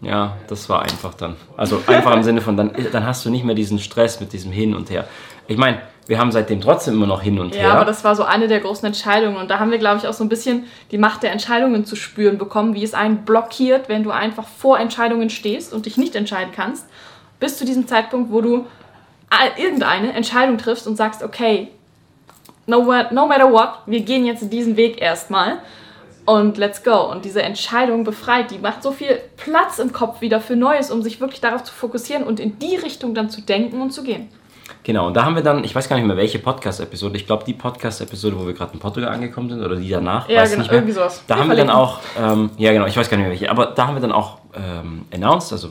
Ja, 0.00 0.36
das 0.48 0.68
war 0.68 0.82
einfach 0.82 1.14
dann. 1.14 1.36
Also 1.56 1.82
einfach 1.86 2.14
im 2.14 2.22
Sinne 2.22 2.40
von, 2.40 2.56
dann, 2.56 2.72
dann 2.90 3.06
hast 3.06 3.24
du 3.24 3.30
nicht 3.30 3.44
mehr 3.44 3.54
diesen 3.54 3.78
Stress 3.78 4.20
mit 4.20 4.32
diesem 4.32 4.50
Hin 4.52 4.74
und 4.74 4.88
Her. 4.88 5.06
Ich 5.46 5.58
meine, 5.58 5.82
wir 6.10 6.18
haben 6.18 6.32
seitdem 6.32 6.60
trotzdem 6.60 6.94
immer 6.94 7.06
noch 7.06 7.22
hin 7.22 7.38
und 7.38 7.54
Ja, 7.54 7.60
her. 7.60 7.72
aber 7.74 7.84
das 7.84 8.02
war 8.02 8.16
so 8.16 8.24
eine 8.24 8.48
der 8.48 8.58
großen 8.58 8.84
Entscheidungen. 8.84 9.36
Und 9.36 9.48
da 9.48 9.60
haben 9.60 9.70
wir, 9.70 9.78
glaube 9.78 9.98
ich, 9.98 10.08
auch 10.08 10.12
so 10.12 10.24
ein 10.24 10.28
bisschen 10.28 10.64
die 10.90 10.98
Macht 10.98 11.22
der 11.22 11.30
Entscheidungen 11.30 11.84
zu 11.84 11.94
spüren 11.94 12.36
bekommen, 12.36 12.74
wie 12.74 12.82
es 12.82 12.94
einen 12.94 13.18
blockiert, 13.18 13.88
wenn 13.88 14.02
du 14.02 14.10
einfach 14.10 14.48
vor 14.48 14.80
Entscheidungen 14.80 15.30
stehst 15.30 15.72
und 15.72 15.86
dich 15.86 15.96
nicht 15.96 16.16
entscheiden 16.16 16.52
kannst, 16.52 16.88
bis 17.38 17.58
zu 17.58 17.64
diesem 17.64 17.86
Zeitpunkt, 17.86 18.32
wo 18.32 18.40
du 18.40 18.66
irgendeine 19.56 20.12
Entscheidung 20.12 20.58
triffst 20.58 20.88
und 20.88 20.96
sagst, 20.96 21.22
okay, 21.22 21.68
no, 22.66 22.78
no 23.12 23.26
matter 23.28 23.52
what, 23.52 23.74
wir 23.86 24.00
gehen 24.00 24.26
jetzt 24.26 24.52
diesen 24.52 24.76
Weg 24.76 25.00
erstmal 25.00 25.58
und 26.24 26.58
let's 26.58 26.82
go. 26.82 27.08
Und 27.08 27.24
diese 27.24 27.42
Entscheidung 27.42 28.02
befreit, 28.02 28.50
die 28.50 28.58
macht 28.58 28.82
so 28.82 28.90
viel 28.90 29.20
Platz 29.36 29.78
im 29.78 29.92
Kopf 29.92 30.20
wieder 30.22 30.40
für 30.40 30.56
Neues, 30.56 30.90
um 30.90 31.02
sich 31.02 31.20
wirklich 31.20 31.40
darauf 31.40 31.62
zu 31.62 31.72
fokussieren 31.72 32.24
und 32.24 32.40
in 32.40 32.58
die 32.58 32.74
Richtung 32.74 33.14
dann 33.14 33.30
zu 33.30 33.42
denken 33.42 33.80
und 33.80 33.92
zu 33.92 34.02
gehen. 34.02 34.28
Genau, 34.82 35.06
und 35.08 35.14
da 35.14 35.24
haben 35.24 35.34
wir 35.34 35.42
dann, 35.42 35.62
ich 35.62 35.74
weiß 35.74 35.88
gar 35.88 35.96
nicht 35.96 36.06
mehr 36.06 36.16
welche 36.16 36.38
Podcast-Episode, 36.38 37.16
ich 37.16 37.26
glaube 37.26 37.44
die 37.44 37.52
Podcast-Episode, 37.52 38.38
wo 38.40 38.46
wir 38.46 38.54
gerade 38.54 38.72
in 38.72 38.78
Portugal 38.78 39.10
angekommen 39.12 39.50
sind 39.50 39.62
oder 39.62 39.76
die 39.76 39.88
danach, 39.90 40.28
Ja, 40.28 40.40
weiß 40.40 40.50
genau, 40.50 40.62
nicht 40.62 40.70
mehr. 40.70 40.78
irgendwie 40.80 40.94
sowas. 40.94 41.22
Da 41.26 41.34
Wir 41.36 41.40
haben 41.42 41.50
wir 41.50 41.56
dann 41.56 41.68
verlinken. 41.68 42.26
auch, 42.26 42.32
ähm, 42.32 42.50
ja 42.56 42.72
genau, 42.72 42.86
ich 42.86 42.96
weiß 42.96 43.10
gar 43.10 43.16
nicht 43.18 43.24
mehr 43.24 43.30
welche, 43.32 43.50
aber 43.50 43.66
da 43.66 43.86
haben 43.86 43.94
wir 43.96 44.00
dann 44.00 44.12
auch 44.12 44.38
ähm, 44.54 45.06
announced, 45.12 45.52
also 45.52 45.70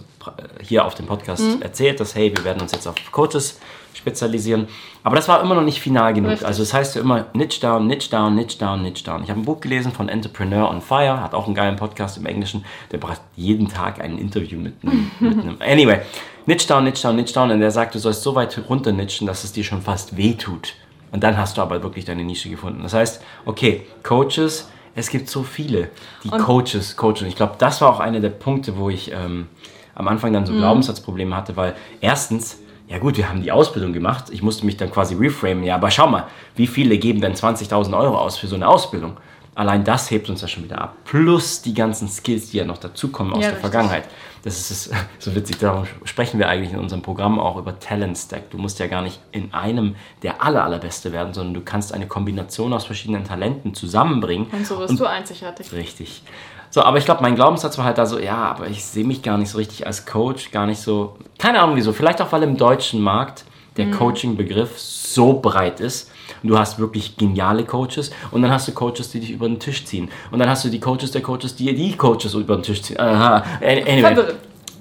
hier 0.61 0.85
auf 0.85 0.95
dem 0.95 1.05
Podcast 1.05 1.43
mhm. 1.43 1.61
erzählt, 1.61 1.99
dass 1.99 2.15
hey, 2.15 2.35
wir 2.35 2.43
werden 2.43 2.61
uns 2.61 2.71
jetzt 2.71 2.87
auf 2.87 2.95
Coaches 3.11 3.59
spezialisieren. 3.93 4.67
Aber 5.03 5.15
das 5.15 5.27
war 5.27 5.41
immer 5.41 5.55
noch 5.55 5.63
nicht 5.63 5.79
final 5.79 6.13
genug. 6.13 6.31
Richtig. 6.31 6.47
Also 6.47 6.61
das 6.61 6.73
heißt 6.73 6.95
ja 6.95 7.01
immer 7.01 7.27
Niche 7.33 7.59
down, 7.61 7.87
Niche 7.87 8.09
down, 8.09 8.35
Niche 8.35 8.57
down, 8.57 8.81
Niche 8.81 9.03
down. 9.03 9.23
Ich 9.23 9.29
habe 9.29 9.39
ein 9.39 9.45
Buch 9.45 9.59
gelesen 9.59 9.91
von 9.91 10.09
Entrepreneur 10.09 10.69
on 10.69 10.81
Fire, 10.81 11.21
hat 11.21 11.33
auch 11.33 11.45
einen 11.45 11.55
geilen 11.55 11.75
Podcast 11.75 12.17
im 12.17 12.25
Englischen. 12.25 12.65
Der 12.91 12.97
braucht 12.97 13.21
jeden 13.35 13.67
Tag 13.67 14.01
ein 14.01 14.17
Interview 14.17 14.59
mit 14.59 14.75
einem. 14.83 15.11
mit 15.19 15.39
einem 15.39 15.57
anyway, 15.59 16.01
Niche 16.45 16.67
down, 16.67 16.83
Niche 16.83 17.01
down, 17.01 17.15
Niche 17.15 17.33
down. 17.33 17.51
Und 17.51 17.59
der 17.59 17.71
sagt, 17.71 17.95
du 17.95 17.99
sollst 17.99 18.23
so 18.23 18.35
weit 18.35 18.59
runter 18.69 18.91
nitschen, 18.91 19.27
dass 19.27 19.43
es 19.43 19.51
dir 19.51 19.63
schon 19.63 19.81
fast 19.81 20.17
weh 20.17 20.33
tut. 20.33 20.73
Und 21.11 21.23
dann 21.23 21.37
hast 21.37 21.57
du 21.57 21.61
aber 21.61 21.81
wirklich 21.81 22.05
deine 22.05 22.23
Nische 22.23 22.49
gefunden. 22.49 22.83
Das 22.83 22.93
heißt, 22.93 23.23
okay, 23.45 23.87
Coaches, 24.03 24.69
es 24.99 25.09
gibt 25.09 25.29
so 25.29 25.43
viele, 25.43 25.89
die 26.23 26.29
und 26.29 26.41
Coaches 26.41 26.95
coachen. 26.97 27.25
Ich 27.25 27.35
glaube, 27.35 27.55
das 27.57 27.81
war 27.81 27.89
auch 27.89 27.99
einer 27.99 28.19
der 28.19 28.29
Punkte, 28.29 28.77
wo 28.77 28.89
ich 28.89 29.11
ähm, 29.11 29.47
am 29.95 30.07
Anfang 30.07 30.33
dann 30.33 30.45
so 30.45 30.53
mhm. 30.53 30.59
Glaubenssatzprobleme 30.59 31.35
hatte, 31.35 31.55
weil 31.55 31.73
erstens, 32.01 32.59
ja 32.87 32.99
gut, 32.99 33.17
wir 33.17 33.29
haben 33.29 33.41
die 33.41 33.51
Ausbildung 33.51 33.93
gemacht, 33.93 34.25
ich 34.29 34.41
musste 34.41 34.65
mich 34.65 34.77
dann 34.77 34.91
quasi 34.91 35.15
reframen, 35.15 35.63
ja, 35.63 35.75
aber 35.75 35.89
schau 35.89 36.07
mal, 36.07 36.27
wie 36.55 36.67
viele 36.67 36.97
geben 36.97 37.21
denn 37.21 37.33
20.000 37.33 37.97
Euro 37.97 38.17
aus 38.17 38.37
für 38.37 38.47
so 38.47 38.55
eine 38.55 38.67
Ausbildung? 38.67 39.17
Allein 39.59 39.83
das 39.83 40.09
hebt 40.09 40.29
uns 40.29 40.39
ja 40.41 40.47
schon 40.47 40.63
wieder 40.63 40.79
ab. 40.79 40.95
Plus 41.03 41.61
die 41.61 41.73
ganzen 41.73 42.07
Skills, 42.07 42.51
die 42.51 42.57
ja 42.59 42.63
noch 42.63 42.77
dazukommen 42.77 43.33
aus 43.33 43.41
ja, 43.41 43.49
der 43.49 43.57
richtig. 43.57 43.69
Vergangenheit. 43.69 44.05
Das 44.41 44.71
ist 44.71 44.89
so 45.19 45.35
witzig, 45.35 45.57
darum 45.59 45.85
sprechen 46.05 46.39
wir 46.39 46.47
eigentlich 46.47 46.71
in 46.71 46.79
unserem 46.79 47.01
Programm 47.01 47.37
auch 47.41 47.57
über 47.57 47.77
Talent 47.77 48.17
Stack. 48.17 48.51
Du 48.51 48.57
musst 48.57 48.79
ja 48.79 48.87
gar 48.87 49.01
nicht 49.01 49.19
in 49.33 49.53
einem 49.53 49.97
der 50.23 50.41
aller, 50.41 50.63
allerbeste 50.63 51.11
werden, 51.11 51.33
sondern 51.33 51.53
du 51.53 51.59
kannst 51.59 51.93
eine 51.93 52.07
Kombination 52.07 52.71
aus 52.71 52.85
verschiedenen 52.85 53.25
Talenten 53.25 53.73
zusammenbringen. 53.73 54.47
Und 54.49 54.65
so 54.65 54.79
wirst 54.79 54.91
und, 54.91 54.99
du 55.01 55.05
einzigartig. 55.05 55.73
Richtig. 55.73 56.23
So, 56.69 56.81
aber 56.83 56.97
ich 56.97 57.03
glaube, 57.03 57.21
mein 57.21 57.35
Glaubenssatz 57.35 57.77
war 57.77 57.83
halt 57.83 57.97
da 57.97 58.05
so, 58.05 58.17
ja, 58.17 58.37
aber 58.37 58.67
ich 58.67 58.85
sehe 58.85 59.03
mich 59.03 59.23
gar 59.23 59.37
nicht 59.37 59.49
so 59.49 59.57
richtig 59.57 59.85
als 59.85 60.05
Coach, 60.05 60.51
gar 60.51 60.67
nicht 60.67 60.79
so, 60.79 61.17
keine 61.37 61.59
Ahnung 61.59 61.75
wieso, 61.75 61.91
vielleicht 61.91 62.21
auch, 62.21 62.31
weil 62.31 62.43
im 62.43 62.55
deutschen 62.55 63.01
Markt 63.01 63.43
der 63.75 63.87
mhm. 63.87 63.91
Coaching-Begriff 63.91 64.79
so 64.79 65.33
breit 65.33 65.81
ist. 65.81 66.08
Du 66.43 66.57
hast 66.57 66.79
wirklich 66.79 67.17
geniale 67.17 67.63
Coaches 67.65 68.11
und 68.31 68.41
dann 68.41 68.51
hast 68.51 68.67
du 68.67 68.71
Coaches, 68.71 69.11
die 69.11 69.19
dich 69.19 69.31
über 69.31 69.47
den 69.47 69.59
Tisch 69.59 69.85
ziehen. 69.85 70.09
Und 70.31 70.39
dann 70.39 70.49
hast 70.49 70.63
du 70.65 70.69
die 70.69 70.79
Coaches 70.79 71.11
der 71.11 71.21
Coaches, 71.21 71.55
die 71.55 71.73
die 71.75 71.95
Coaches 71.95 72.33
über 72.33 72.55
den 72.55 72.63
Tisch 72.63 72.81
ziehen. 72.81 72.99
Aha. 72.99 73.43
Anyway 73.61 74.15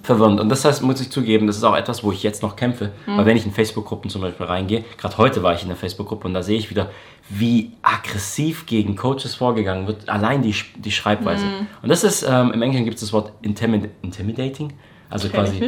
verwirrend. 0.09 0.41
Und 0.41 0.49
das 0.49 0.65
heißt, 0.65 0.83
muss 0.83 1.01
ich 1.03 1.11
zugeben, 1.11 1.47
das 1.47 1.59
ist 1.59 1.65
auch 1.65 1.77
etwas, 1.77 2.03
wo 2.03 2.11
ich 2.13 2.23
jetzt 2.23 2.43
noch 2.43 2.57
kämpfe. 2.57 2.93
Mhm. 3.07 3.19
Weil 3.19 3.27
wenn 3.27 3.37
ich 3.37 3.45
in 3.45 3.53
Facebook-Gruppen 3.53 4.11
zum 4.11 4.23
Beispiel 4.23 4.47
reingehe, 4.47 4.85
gerade 4.97 5.19
heute 5.19 5.43
war 5.43 5.53
ich 5.55 5.63
in 5.63 5.69
der 5.69 5.77
Facebook-Gruppe 5.77 6.27
und 6.27 6.35
da 6.35 6.43
sehe 6.43 6.59
ich 6.59 6.71
wieder, 6.71 6.91
wie 7.29 7.73
aggressiv 7.83 8.65
gegen 8.65 8.97
Coaches 8.97 9.35
vorgegangen 9.35 9.87
wird, 9.87 10.09
allein 10.09 10.41
die, 10.41 10.55
die 10.77 10.91
Schreibweise. 10.91 11.45
Mhm. 11.45 11.67
Und 11.83 11.91
das 11.91 12.05
ist, 12.05 12.23
ähm, 12.23 12.53
im 12.53 12.63
Englischen 12.63 12.87
gibt 12.87 12.97
es 12.97 13.03
das 13.03 13.13
Wort 13.13 13.33
intimid 13.43 13.91
intimidating, 14.01 14.73
also 15.11 15.29
quasi, 15.29 15.63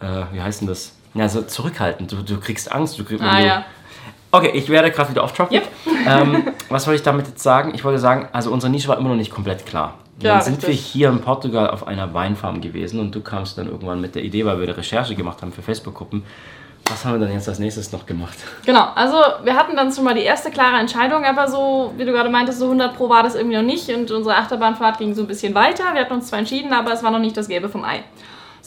äh, 0.00 0.24
wie 0.32 0.40
heißt 0.40 0.60
denn 0.60 0.68
das? 0.68 0.94
Ja, 1.14 1.22
also 1.22 1.40
zurückhaltend, 1.40 2.12
du, 2.12 2.16
du 2.16 2.38
kriegst 2.38 2.70
Angst, 2.70 2.98
du 2.98 3.04
kriegst... 3.04 3.24
Ah, 3.24 3.40
ja. 3.40 3.64
Okay, 4.30 4.50
ich 4.54 4.68
werde 4.68 4.90
gerade 4.90 5.10
wieder 5.10 5.24
off-topic. 5.24 5.54
Yep. 5.54 5.68
ähm, 6.06 6.52
was 6.68 6.86
wollte 6.86 6.96
ich 6.96 7.02
damit 7.02 7.26
jetzt 7.26 7.42
sagen? 7.42 7.72
Ich 7.74 7.84
wollte 7.84 7.98
sagen, 7.98 8.28
also 8.32 8.52
unsere 8.52 8.70
Nische 8.70 8.88
war 8.88 8.98
immer 8.98 9.08
noch 9.08 9.16
nicht 9.16 9.32
komplett 9.32 9.64
klar. 9.66 9.94
Ja, 10.20 10.34
dann 10.34 10.42
sind 10.42 10.54
richtig. 10.56 10.68
wir 10.68 10.74
hier 10.74 11.08
in 11.10 11.20
Portugal 11.20 11.70
auf 11.70 11.86
einer 11.86 12.12
Weinfarm 12.12 12.60
gewesen 12.60 12.98
und 12.98 13.14
du 13.14 13.20
kamst 13.20 13.56
dann 13.56 13.68
irgendwann 13.68 14.00
mit 14.00 14.14
der 14.14 14.24
Idee, 14.24 14.44
weil 14.44 14.58
wir 14.58 14.66
eine 14.66 14.76
Recherche 14.76 15.14
gemacht 15.14 15.42
haben 15.42 15.52
für 15.52 15.62
Facebook-Gruppen. 15.62 16.24
Was 16.90 17.04
haben 17.04 17.20
wir 17.20 17.26
dann 17.26 17.34
jetzt 17.34 17.48
als 17.48 17.58
nächstes 17.58 17.92
noch 17.92 18.06
gemacht? 18.06 18.36
Genau, 18.64 18.88
also 18.94 19.16
wir 19.44 19.54
hatten 19.54 19.76
dann 19.76 19.92
schon 19.92 20.04
mal 20.04 20.14
die 20.14 20.22
erste 20.22 20.50
klare 20.50 20.78
Entscheidung, 20.78 21.24
aber 21.24 21.46
so, 21.46 21.92
wie 21.96 22.04
du 22.04 22.12
gerade 22.12 22.30
meintest, 22.30 22.58
so 22.58 22.64
100 22.64 22.96
Pro 22.96 23.08
war 23.08 23.22
das 23.22 23.34
irgendwie 23.34 23.56
noch 23.56 23.62
nicht 23.62 23.88
und 23.90 24.10
unsere 24.10 24.36
Achterbahnfahrt 24.36 24.98
ging 24.98 25.14
so 25.14 25.22
ein 25.22 25.28
bisschen 25.28 25.54
weiter. 25.54 25.84
Wir 25.92 26.00
hatten 26.00 26.14
uns 26.14 26.28
zwar 26.28 26.38
entschieden, 26.38 26.72
aber 26.72 26.92
es 26.92 27.02
war 27.02 27.10
noch 27.10 27.18
nicht 27.18 27.36
das 27.36 27.48
Gelbe 27.48 27.68
vom 27.68 27.84
Ei. 27.84 28.02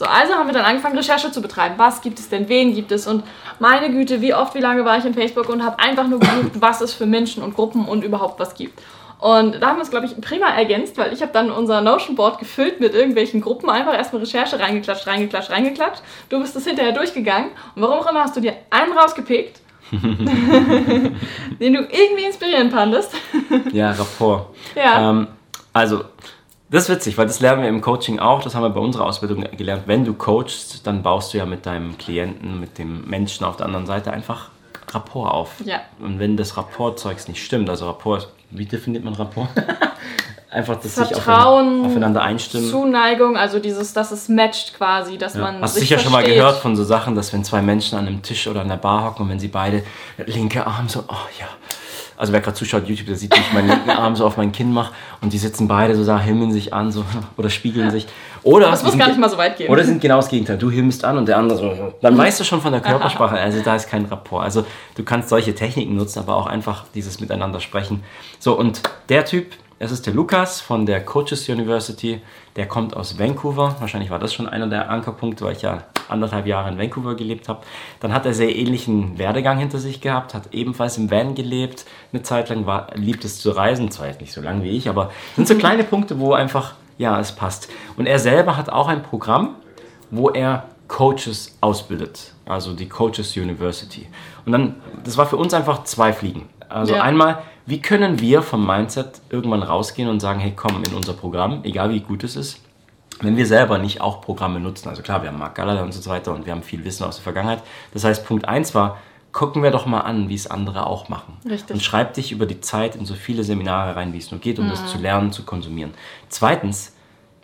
So, 0.02 0.08
also 0.08 0.34
haben 0.34 0.48
wir 0.48 0.54
dann 0.56 0.66
angefangen, 0.66 0.98
Recherche 0.98 1.32
zu 1.32 1.44
betreiben. 1.44 1.76
Was 1.78 2.02
gibt 2.02 2.18
es 2.18 2.28
denn? 2.28 2.50
Wen 2.50 2.74
gibt 2.74 2.92
es? 2.92 3.06
Und 3.06 3.24
meine 3.60 3.92
Güte, 3.92 4.20
wie 4.20 4.34
oft, 4.34 4.56
wie 4.56 4.60
lange 4.60 4.84
war 4.84 4.98
ich 4.98 5.06
in 5.06 5.14
Facebook 5.14 5.48
und 5.48 5.64
habe 5.64 5.78
einfach 5.78 6.08
nur 6.08 6.20
gesucht, 6.20 6.54
was 6.60 6.82
es 6.82 6.92
für 6.92 7.06
Menschen 7.06 7.44
und 7.44 7.54
Gruppen 7.54 7.86
und 7.86 8.04
überhaupt 8.04 8.40
was 8.40 8.56
gibt. 8.56 8.82
Und 9.20 9.62
da 9.62 9.68
haben 9.68 9.76
wir 9.76 9.84
es, 9.84 9.92
glaube 9.92 10.08
ich, 10.08 10.20
prima 10.20 10.48
ergänzt, 10.48 10.98
weil 10.98 11.14
ich 11.14 11.22
habe 11.22 11.32
dann 11.34 11.52
unser 11.52 11.82
Notion-Board 11.82 12.40
gefüllt 12.40 12.80
mit 12.80 12.96
irgendwelchen 12.96 13.42
Gruppen, 13.42 13.70
einfach 13.70 13.94
erstmal 13.94 14.24
Recherche 14.24 14.60
reingeklatscht, 14.60 15.06
reingeklatscht, 15.06 15.52
reingeklatscht. 15.52 16.02
Du 16.30 16.40
bist 16.40 16.56
das 16.56 16.66
hinterher 16.66 16.94
durchgegangen 16.94 17.52
und 17.76 17.84
warum 17.84 18.00
auch 18.00 18.10
immer 18.10 18.22
hast 18.22 18.36
du 18.36 18.42
dir 18.42 18.56
einen 18.72 18.94
rausgepickt, 18.94 19.62
den 19.92 21.14
du 21.60 21.80
irgendwie 21.80 22.26
inspirieren 22.26 22.72
fandest. 22.72 23.14
ja, 23.72 23.92
Rapport. 23.92 24.48
Ja. 24.74 25.12
Ähm, 25.12 25.28
also, 25.74 26.06
das 26.72 26.84
ist 26.84 26.90
witzig, 26.90 27.18
weil 27.18 27.28
das 27.28 27.42
lernen 27.42 27.64
wir 27.64 27.70
im 27.70 27.82
Coaching 27.82 28.20
auch, 28.20 28.42
das 28.42 28.56
haben 28.56 28.64
wir 28.64 28.70
bei 28.70 28.80
unserer 28.80 29.06
Ausbildung 29.06 29.46
gelernt. 29.58 29.84
Wenn 29.88 30.06
du 30.06 30.14
coachst, 30.14 30.88
dann 30.88 31.04
baust 31.04 31.34
du 31.34 31.38
ja 31.38 31.46
mit 31.46 31.66
deinem 31.66 31.98
Klienten, 31.98 32.60
mit 32.60 32.78
dem 32.78 33.08
Menschen 33.10 33.46
auf 33.46 33.58
der 33.58 33.66
anderen 33.66 33.86
Seite 33.86 34.12
einfach 34.12 34.50
Rapport 34.90 35.32
auf. 35.32 35.52
Ja. 35.66 35.82
Und 36.00 36.20
wenn 36.20 36.38
das 36.38 36.58
Rapportzeugs 36.58 37.28
nicht 37.28 37.44
stimmt, 37.44 37.70
also 37.70 37.88
Rapport, 37.88 38.30
wie 38.52 38.66
definiert 38.66 39.04
man 39.04 39.14
Rapport? 39.14 39.50
Einfach, 40.52 40.82
dass 40.82 40.96
Vertrauen, 40.96 41.78
sich 41.78 41.92
aufeinander 41.92 42.22
einstimmen. 42.24 42.70
Zuneigung, 42.70 43.38
also 43.38 43.60
dieses, 43.60 43.94
dass 43.94 44.12
es 44.12 44.28
matcht 44.28 44.74
quasi, 44.74 45.18
dass 45.18 45.36
ja. 45.36 45.44
man 45.44 45.62
Hast 45.62 45.78
du 45.78 45.80
sicher 45.80 45.96
versteht. 45.96 46.12
schon 46.12 46.12
mal 46.12 46.30
gehört 46.30 46.58
von 46.58 46.76
so 46.76 46.84
Sachen, 46.84 47.16
dass 47.16 47.32
wenn 47.32 47.46
zwei 47.46 47.62
Menschen 47.62 47.98
an 47.98 48.06
einem 48.06 48.22
Tisch 48.22 48.48
oder 48.50 48.60
an 48.60 48.68
der 48.68 48.76
Bar 48.76 49.06
hocken 49.06 49.24
und 49.24 49.30
wenn 49.30 49.40
sie 49.40 49.48
beide 49.48 49.82
linke 50.26 50.68
Arm 50.68 50.90
so, 50.90 51.06
oh 51.08 51.28
ja, 51.40 51.48
also 52.22 52.34
wer 52.34 52.42
gerade 52.42 52.56
zuschaut, 52.56 52.88
YouTube, 52.88 53.08
der 53.08 53.16
sieht, 53.16 53.36
wie 53.36 53.40
ich 53.40 53.52
meinen 53.52 53.68
linken 53.68 53.90
Arm 53.98 54.16
so 54.16 54.28
auf 54.28 54.38
mein 54.38 54.52
Kinn 54.52 54.72
mache 54.72 54.94
und 55.22 55.34
die 55.34 55.40
sitzen 55.40 55.68
beide 55.68 55.96
so 55.96 56.06
da, 56.06 56.20
himmeln 56.20 56.52
sich 56.52 56.72
an 56.72 56.92
so, 56.92 57.04
oder 57.38 57.50
spiegeln 57.50 57.90
sich. 57.90 58.06
Oder 58.44 58.70
das 58.70 58.84
muss 58.84 58.96
gar 58.96 59.08
nicht 59.08 59.20
mal 59.20 59.30
so 59.30 59.40
weit 59.40 59.58
gehen. 59.58 59.72
Oder 59.72 59.84
sind 59.84 60.00
genau 60.02 60.18
das 60.18 60.30
Gegenteil. 60.30 60.60
Du 60.60 60.70
himmelst 60.70 61.04
an 61.04 61.18
und 61.18 61.28
der 61.28 61.38
andere 61.38 61.58
so. 61.58 61.94
Dann 62.00 62.16
weißt 62.16 62.40
du 62.40 62.44
schon 62.44 62.62
von 62.62 62.74
der 62.74 62.82
Körpersprache, 62.82 63.40
also 63.40 63.60
da 63.64 63.76
ist 63.76 63.90
kein 63.90 64.06
Rapport. 64.06 64.44
Also 64.44 64.66
du 64.94 65.04
kannst 65.04 65.30
solche 65.30 65.56
Techniken 65.56 65.96
nutzen, 65.96 66.20
aber 66.20 66.36
auch 66.36 66.46
einfach 66.46 66.86
dieses 66.94 67.20
Miteinander 67.20 67.60
sprechen. 67.60 68.04
So, 68.38 68.56
und 68.56 68.84
der 69.10 69.26
Typ, 69.26 69.48
es 69.82 69.92
ist 69.92 70.06
der 70.06 70.14
Lukas 70.14 70.62
von 70.62 70.86
der 70.86 71.04
Coaches 71.04 71.50
University. 71.50 72.22
Der 72.56 72.68
kommt 72.68 72.96
aus 72.96 73.18
Vancouver. 73.18 73.78
Wahrscheinlich 73.80 74.12
war 74.12 74.20
das 74.20 74.32
schon 74.32 74.48
einer 74.48 74.68
der 74.68 74.92
Ankerpunkte, 74.92 75.44
weil 75.44 75.54
ich 75.54 75.64
ja 75.64 75.86
anderthalb 76.08 76.46
Jahre 76.46 76.70
in 76.70 76.78
Vancouver 76.78 77.16
gelebt 77.16 77.50
habe. 77.50 77.62
Dann 78.00 78.14
hat 78.14 78.28
er 78.28 78.36
sehr 78.36 78.56
ähnlichen 78.56 79.18
Werdegang 79.18 79.58
hinter 79.58 79.80
sich 79.80 80.00
gehabt, 80.00 80.36
hat 80.36 80.54
ebenfalls 80.54 81.00
im 81.00 81.10
Van 81.10 81.34
gelebt. 81.34 81.86
Eine 82.14 82.22
Zeit 82.22 82.50
lang 82.50 82.68
war, 82.68 82.90
liebt 82.94 83.26
es 83.26 83.40
zu 83.40 83.50
reisen, 83.50 83.90
zwar 83.90 84.06
jetzt 84.06 84.22
nicht 84.22 84.34
so 84.34 84.42
lange 84.42 84.64
wie 84.64 84.70
ich, 84.70 84.88
aber 84.88 85.10
sind 85.36 85.48
so 85.48 85.56
kleine 85.56 85.84
Punkte, 85.84 86.20
wo 86.20 86.34
einfach, 86.34 86.76
ja, 87.00 87.20
es 87.20 87.32
passt. 87.32 87.68
Und 87.98 88.06
er 88.06 88.20
selber 88.20 88.58
hat 88.58 88.70
auch 88.70 88.88
ein 88.88 89.02
Programm, 89.02 89.56
wo 90.12 90.30
er 90.30 90.66
Coaches 90.90 91.58
ausbildet, 91.60 92.34
also 92.46 92.76
die 92.76 92.88
Coaches 92.88 93.36
University. 93.36 94.08
Und 94.46 94.52
dann, 94.52 94.76
das 95.04 95.18
war 95.18 95.26
für 95.26 95.38
uns 95.38 95.56
einfach 95.56 95.86
zwei 95.86 96.14
Fliegen. 96.14 96.50
Also 96.70 96.94
ja. 96.96 97.02
einmal, 97.02 97.42
wie 97.72 97.80
können 97.80 98.20
wir 98.20 98.42
vom 98.42 98.68
Mindset 98.68 99.22
irgendwann 99.30 99.64
rausgehen 99.64 100.10
und 100.10 100.20
sagen, 100.20 100.42
hey, 100.42 100.52
komm 100.54 100.84
in 100.84 100.94
unser 100.94 101.14
Programm, 101.14 101.62
egal 101.64 101.90
wie 101.92 102.02
gut 102.02 102.22
es 102.26 102.36
ist, 102.36 102.60
wenn 103.22 103.38
wir 103.38 103.46
selber 103.46 103.78
nicht 103.78 104.02
auch 104.02 104.20
Programme 104.20 104.60
nutzen. 104.60 104.90
Also 104.90 105.02
klar, 105.02 105.22
wir 105.22 105.30
haben 105.30 105.40
Mark 105.40 105.56
Galler 105.56 105.82
und 105.82 105.94
so 105.94 106.10
weiter 106.10 106.36
und 106.36 106.46
wir 106.46 106.52
haben 106.52 106.64
viel 106.64 106.84
Wissen 106.84 107.06
aus 107.06 107.16
der 107.16 107.24
Vergangenheit. 107.24 107.64
Das 107.94 108.04
heißt, 108.04 108.26
Punkt 108.26 108.46
1 108.46 108.76
war, 108.76 108.98
gucken 109.32 109.64
wir 109.64 109.72
doch 109.72 109.86
mal 109.86 110.02
an, 110.02 110.28
wie 110.28 110.36
es 110.36 110.48
andere 110.48 110.86
auch 110.86 111.08
machen. 111.08 111.38
Richtig. 111.50 111.74
Und 111.74 111.82
schreib 111.82 112.14
dich 112.14 112.34
über 112.34 112.46
die 112.46 112.60
Zeit 112.60 112.98
in 112.98 113.06
so 113.06 113.14
viele 113.14 113.46
Seminare 113.46 113.96
rein, 113.96 114.12
wie 114.12 114.18
es 114.18 114.32
nur 114.32 114.42
geht, 114.42 114.60
um 114.60 114.66
mhm. 114.66 114.72
das 114.72 114.88
zu 114.88 114.98
lernen, 114.98 115.32
zu 115.32 115.44
konsumieren. 115.44 115.94
Zweitens 116.28 116.94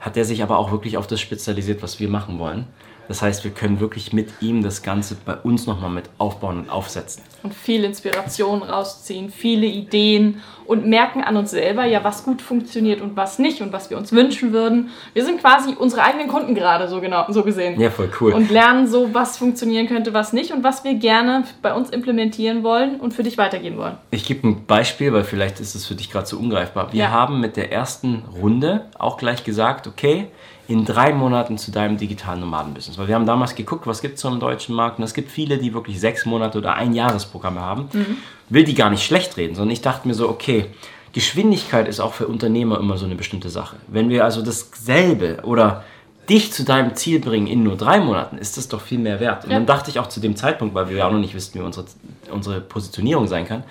hat 0.02 0.18
er 0.18 0.26
sich 0.26 0.44
aber 0.44 0.58
auch 0.58 0.72
wirklich 0.72 0.98
auf 0.98 1.08
das 1.08 1.22
spezialisiert, 1.22 1.82
was 1.82 2.02
wir 2.02 2.10
machen 2.10 2.38
wollen. 2.38 2.68
Das 3.08 3.22
heißt, 3.22 3.44
wir 3.44 3.52
können 3.52 3.80
wirklich 3.80 4.14
mit 4.14 4.30
ihm 4.42 4.64
das 4.64 4.82
Ganze 4.82 5.16
bei 5.16 5.36
uns 5.36 5.66
nochmal 5.66 5.90
mit 5.90 6.10
aufbauen 6.18 6.60
und 6.60 6.70
aufsetzen. 6.70 7.24
Und 7.44 7.54
viel 7.54 7.84
Inspiration 7.84 8.64
rausziehen, 8.64 9.30
viele 9.30 9.68
Ideen 9.68 10.42
und 10.66 10.86
merken 10.86 11.24
an 11.24 11.38
uns 11.38 11.52
selber, 11.52 11.86
ja, 11.86 12.04
was 12.04 12.24
gut 12.24 12.42
funktioniert 12.42 13.02
und 13.02 13.16
was 13.16 13.40
nicht 13.40 13.62
und 13.62 13.72
was 13.72 13.90
wir 13.90 13.98
uns 13.98 14.12
wünschen 14.12 14.52
würden. 14.52 14.90
Wir 15.14 15.24
sind 15.24 15.40
quasi 15.40 15.74
unsere 15.74 16.04
eigenen 16.04 16.28
Kunden 16.28 16.56
gerade, 16.56 16.90
so, 16.90 17.00
genau, 17.00 17.26
so 17.30 17.44
gesehen. 17.44 17.80
Ja, 17.80 17.90
voll 17.90 18.12
cool. 18.20 18.34
Und 18.34 18.52
lernen 18.52 18.88
so, 18.88 19.14
was 19.14 19.38
funktionieren 19.38 19.88
könnte, 19.88 20.14
was 20.14 20.34
nicht 20.34 20.52
und 20.52 20.64
was 20.64 20.84
wir 20.84 20.96
gerne 20.96 21.46
bei 21.62 21.74
uns 21.74 21.90
implementieren 21.90 22.64
wollen 22.64 23.00
und 23.00 23.14
für 23.14 23.24
dich 23.24 23.38
weitergeben 23.38 23.78
wollen. 23.78 23.98
Ich 24.12 24.26
gebe 24.26 24.48
ein 24.48 24.66
Beispiel, 24.66 25.14
weil 25.14 25.24
vielleicht 25.24 25.60
ist 25.60 25.76
es 25.76 25.86
für 25.86 25.96
dich 25.96 26.12
gerade 26.12 26.26
so 26.26 26.38
ungreifbar. 26.38 26.92
Wir 26.92 27.06
ja. 27.06 27.12
haben 27.12 27.40
mit 27.40 27.56
der 27.56 27.72
ersten 27.72 28.24
Runde 28.42 28.88
auch 29.00 29.18
gleich 29.18 29.44
gesagt, 29.44 29.88
okay, 29.88 30.28
in 30.68 30.86
drei 30.86 31.14
Monaten 31.14 31.58
zu 31.58 31.72
deinem 31.72 31.98
digitalen 31.98 32.42
Nomadenbusiness. 32.42 32.98
Weil 32.98 33.08
wir 33.08 33.16
haben 33.16 33.26
damals 33.26 33.56
geguckt, 33.56 33.88
was 33.88 34.02
gibt 34.02 34.16
es 34.16 34.22
so 34.22 34.28
im 34.28 34.40
deutschen 34.40 34.76
Markt 34.76 35.00
und 35.00 35.06
es 35.06 35.14
gibt 35.14 35.32
viele, 35.32 35.58
die 35.58 35.74
wirklich 35.74 36.00
sechs 36.00 36.26
Monate 36.26 36.58
oder 36.58 36.76
ein 36.76 36.94
Jahresprogramme 36.94 37.62
haben. 37.62 37.90
Mhm. 37.94 38.18
Will 38.50 38.64
die 38.64 38.74
gar 38.74 38.90
nicht 38.90 39.04
schlecht 39.04 39.38
reden, 39.38 39.56
sondern 39.56 39.72
ich 39.72 39.82
dachte 39.82 40.08
mir 40.08 40.14
so, 40.14 40.28
okay, 40.30 40.66
Geschwindigkeit 41.14 41.88
ist 41.88 42.00
auch 42.00 42.14
für 42.14 42.28
Unternehmer 42.28 42.80
immer 42.80 42.98
so 42.98 43.06
eine 43.06 43.16
bestimmte 43.16 43.50
Sache. 43.50 43.78
Wenn 43.88 44.10
wir 44.10 44.26
also 44.26 44.42
dasselbe 44.42 45.40
oder 45.44 45.84
dich 46.30 46.52
zu 46.52 46.64
deinem 46.64 46.96
Ziel 46.96 47.20
bringen 47.20 47.48
in 47.48 47.64
nur 47.64 47.78
drei 47.78 48.00
Monaten, 48.00 48.38
ist 48.38 48.58
das 48.58 48.68
doch 48.68 48.82
viel 48.82 49.00
mehr 49.00 49.20
wert. 49.20 49.46
Und 49.46 49.52
ja. 49.52 49.58
dann 49.58 49.66
dachte 49.66 49.90
ich 49.90 50.00
auch 50.00 50.08
zu 50.08 50.20
dem 50.20 50.36
Zeitpunkt, 50.36 50.76
weil 50.76 50.90
wir 50.90 50.98
ja 50.98 51.08
auch 51.08 51.12
noch 51.12 51.20
nicht 51.20 51.34
wissen, 51.34 51.56
wie 51.56 51.64
unsere, 51.64 51.86
unsere 52.30 52.60
Positionierung 52.60 53.28
sein 53.28 53.48
kann, 53.48 53.64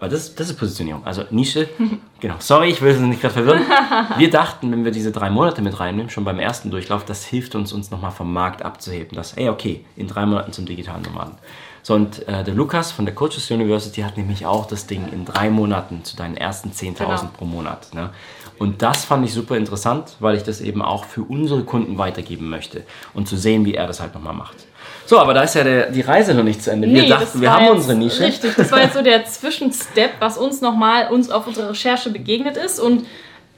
weil 0.00 0.08
das, 0.08 0.34
das 0.34 0.50
ist 0.50 0.58
Positionierung. 0.58 1.04
Also 1.04 1.24
Nische, 1.30 1.68
genau. 2.20 2.36
Sorry, 2.38 2.68
ich 2.70 2.82
will 2.82 2.92
es 2.92 3.00
nicht 3.00 3.20
gerade 3.20 3.34
verwirren. 3.34 3.62
Wir 4.18 4.30
dachten, 4.30 4.70
wenn 4.72 4.84
wir 4.84 4.92
diese 4.92 5.12
drei 5.12 5.30
Monate 5.30 5.62
mit 5.62 5.78
reinnehmen, 5.78 6.10
schon 6.10 6.24
beim 6.24 6.38
ersten 6.38 6.70
Durchlauf, 6.70 7.04
das 7.04 7.24
hilft 7.24 7.54
uns, 7.54 7.72
uns 7.72 7.90
nochmal 7.90 8.10
vom 8.10 8.32
Markt 8.32 8.62
abzuheben. 8.62 9.16
Das, 9.16 9.34
ey, 9.34 9.48
okay, 9.48 9.84
in 9.96 10.08
drei 10.08 10.26
Monaten 10.26 10.52
zum 10.52 10.66
digitalen 10.66 11.02
Nomaden. 11.02 11.34
So, 11.82 11.94
und 11.94 12.26
äh, 12.26 12.42
der 12.42 12.54
Lukas 12.54 12.90
von 12.90 13.04
der 13.04 13.14
Coaches 13.14 13.48
University 13.48 14.00
hat 14.00 14.16
nämlich 14.16 14.44
auch 14.44 14.66
das 14.66 14.88
Ding 14.88 15.06
in 15.12 15.24
drei 15.24 15.50
Monaten 15.50 16.02
zu 16.02 16.16
deinen 16.16 16.36
ersten 16.36 16.70
10.000 16.70 16.96
genau. 16.96 17.30
pro 17.36 17.44
Monat. 17.44 17.94
Ne? 17.94 18.10
Und 18.58 18.82
das 18.82 19.04
fand 19.04 19.24
ich 19.24 19.32
super 19.32 19.56
interessant, 19.56 20.16
weil 20.18 20.36
ich 20.36 20.42
das 20.42 20.60
eben 20.60 20.82
auch 20.82 21.04
für 21.04 21.22
unsere 21.22 21.62
Kunden 21.62 21.96
weitergeben 21.96 22.48
möchte 22.48 22.82
und 23.14 23.28
zu 23.28 23.36
sehen, 23.36 23.64
wie 23.64 23.74
er 23.74 23.86
das 23.86 24.00
halt 24.00 24.14
nochmal 24.14 24.34
macht. 24.34 24.65
So, 25.06 25.18
aber 25.18 25.34
da 25.34 25.42
ist 25.42 25.54
ja 25.54 25.62
der, 25.62 25.90
die 25.90 26.00
Reise 26.00 26.34
noch 26.34 26.42
nicht 26.42 26.62
zu 26.62 26.70
Ende. 26.70 26.88
Wir 26.88 27.02
nee, 27.02 27.08
dachten, 27.08 27.40
wir 27.40 27.52
haben 27.52 27.68
unsere 27.68 27.96
Nische. 27.96 28.24
Richtig, 28.24 28.54
das 28.56 28.72
war 28.72 28.82
jetzt 28.82 28.94
so 28.94 29.02
der 29.02 29.24
Zwischenstep, 29.24 30.12
was 30.18 30.36
uns 30.36 30.60
nochmal 30.60 31.10
uns 31.12 31.30
auf 31.30 31.46
unserer 31.46 31.70
Recherche 31.70 32.10
begegnet 32.10 32.56
ist. 32.56 32.80
Und 32.80 33.06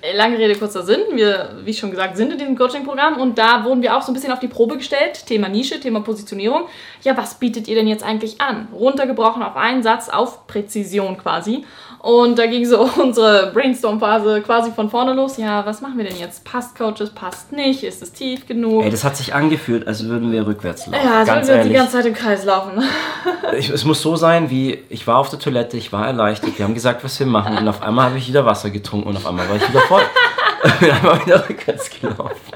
äh, 0.02 0.14
lange 0.14 0.38
Rede, 0.38 0.55
kurzer 0.57 0.83
Sinn. 0.83 1.00
Wir, 1.14 1.57
wie 1.64 1.73
schon 1.73 1.90
gesagt, 1.90 2.17
sind 2.19 2.33
in 2.33 2.38
diesem 2.38 2.57
Coaching-Programm 2.57 3.19
und 3.21 3.38
da 3.38 3.64
wurden 3.64 3.83
wir 3.83 3.97
auch 3.97 4.02
so 4.02 4.12
ein 4.12 4.14
bisschen 4.14 4.33
auf 4.33 4.40
die 4.40 4.49
Probe 4.49 4.76
gestellt. 4.76 5.26
Thema 5.26 5.49
Nische, 5.49 5.81
Thema 5.81 6.00
Positionierung. 6.00 6.64
Ja, 7.02 7.17
was 7.17 7.35
bietet 7.35 7.67
ihr 7.67 7.75
denn 7.75 7.88
jetzt 7.88 8.05
eigentlich 8.05 8.40
an? 8.40 8.69
Runtergebrochen 8.73 9.43
auf 9.43 9.57
einen 9.57 9.83
Satz, 9.83 10.09
auf 10.09 10.47
Präzision 10.47 11.17
quasi. 11.17 11.64
Und 12.00 12.38
da 12.38 12.47
ging 12.47 12.64
so 12.64 12.88
unsere 13.02 13.50
Brainstorm-Phase 13.52 14.43
quasi 14.43 14.71
von 14.73 14.90
vorne 14.90 15.14
los. 15.14 15.37
Ja, 15.37 15.67
was 15.67 15.81
machen 15.81 15.99
wir 15.99 16.05
denn 16.05 16.17
jetzt? 16.17 16.45
Passt 16.45 16.76
Coaches, 16.76 17.11
passt 17.11 17.52
nicht? 17.52 17.83
Ist 17.83 18.02
es 18.02 18.12
tief 18.12 18.47
genug? 18.47 18.85
Ey, 18.85 18.90
das 18.90 19.05
hat 19.05 19.17
sich 19.17 19.35
angefühlt, 19.35 19.87
als 19.87 20.07
würden 20.07 20.31
wir 20.31 20.47
rückwärts 20.47 20.87
laufen. 20.87 21.05
Ja, 21.05 21.21
als 21.21 21.49
würden 21.49 21.64
wir 21.64 21.69
die 21.69 21.75
ganze 21.75 21.93
Zeit 21.93 22.07
im 22.07 22.14
Kreis 22.14 22.45
laufen. 22.45 22.83
ich, 23.59 23.71
es 23.71 23.85
muss 23.85 24.00
so 24.00 24.17
sein, 24.17 24.50
wie 24.50 24.78
ich 24.88 25.07
war 25.07 25.19
auf 25.19 25.31
der 25.31 25.38
Toilette, 25.38 25.76
ich 25.76 25.93
war 25.93 26.07
erleichtert, 26.07 26.59
wir 26.59 26.64
haben 26.64 26.75
gesagt, 26.75 27.02
was 27.05 27.19
wir 27.19 27.26
machen 27.26 27.57
und 27.59 27.67
auf 27.69 27.83
einmal 27.83 28.07
habe 28.07 28.19
ich 28.19 28.28
wieder 28.28 28.47
Wasser 28.47 28.71
getrunken 28.71 29.09
und 29.09 29.17
auf 29.17 29.26
einmal 29.26 29.49
war 29.49 29.57
ich 29.57 29.69
wieder 29.69 29.81
voll. 29.81 30.02
bin 30.81 30.90
einmal 30.90 31.25
wieder 31.25 31.49
rückwärts 31.49 31.90
gelaufen. 31.90 32.52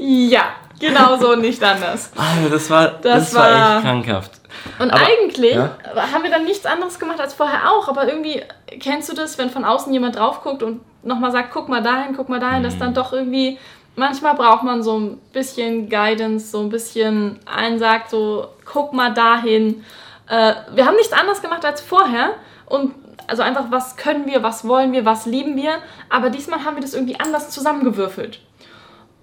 Ja, 0.00 0.54
genau 0.78 1.16
so, 1.16 1.34
nicht 1.34 1.62
anders. 1.62 2.10
Also 2.16 2.48
das 2.48 2.70
war, 2.70 2.88
das, 2.88 3.02
das 3.02 3.34
war, 3.34 3.50
war 3.50 3.76
echt 3.76 3.84
krankhaft. 3.84 4.37
Und 4.78 4.90
aber, 4.90 5.06
eigentlich 5.06 5.54
ja? 5.54 5.76
haben 6.12 6.22
wir 6.22 6.30
dann 6.30 6.44
nichts 6.44 6.66
anderes 6.66 6.98
gemacht 6.98 7.20
als 7.20 7.34
vorher 7.34 7.70
auch, 7.70 7.88
aber 7.88 8.06
irgendwie 8.06 8.42
kennst 8.80 9.08
du 9.08 9.14
das, 9.14 9.38
wenn 9.38 9.50
von 9.50 9.64
außen 9.64 9.92
jemand 9.92 10.16
drauf 10.16 10.42
guckt 10.42 10.62
und 10.62 10.80
nochmal 11.02 11.32
sagt, 11.32 11.50
guck 11.52 11.68
mal 11.68 11.82
dahin, 11.82 12.14
guck 12.16 12.28
mal 12.28 12.40
dahin, 12.40 12.60
mhm. 12.60 12.64
dass 12.64 12.78
dann 12.78 12.94
doch 12.94 13.12
irgendwie, 13.12 13.58
manchmal 13.96 14.34
braucht 14.34 14.62
man 14.62 14.82
so 14.82 14.98
ein 14.98 15.18
bisschen 15.32 15.88
Guidance, 15.88 16.50
so 16.50 16.60
ein 16.60 16.68
bisschen 16.68 17.38
einen 17.46 17.78
sagt 17.78 18.10
so, 18.10 18.48
guck 18.64 18.92
mal 18.92 19.12
dahin. 19.12 19.84
Äh, 20.28 20.54
wir 20.74 20.86
haben 20.86 20.96
nichts 20.96 21.12
anderes 21.12 21.42
gemacht 21.42 21.64
als 21.64 21.80
vorher 21.80 22.34
und 22.66 22.94
also 23.26 23.42
einfach, 23.42 23.66
was 23.70 23.96
können 23.96 24.26
wir, 24.26 24.42
was 24.42 24.66
wollen 24.66 24.92
wir, 24.92 25.04
was 25.04 25.26
lieben 25.26 25.56
wir, 25.56 25.78
aber 26.08 26.30
diesmal 26.30 26.64
haben 26.64 26.76
wir 26.76 26.82
das 26.82 26.94
irgendwie 26.94 27.20
anders 27.20 27.50
zusammengewürfelt 27.50 28.40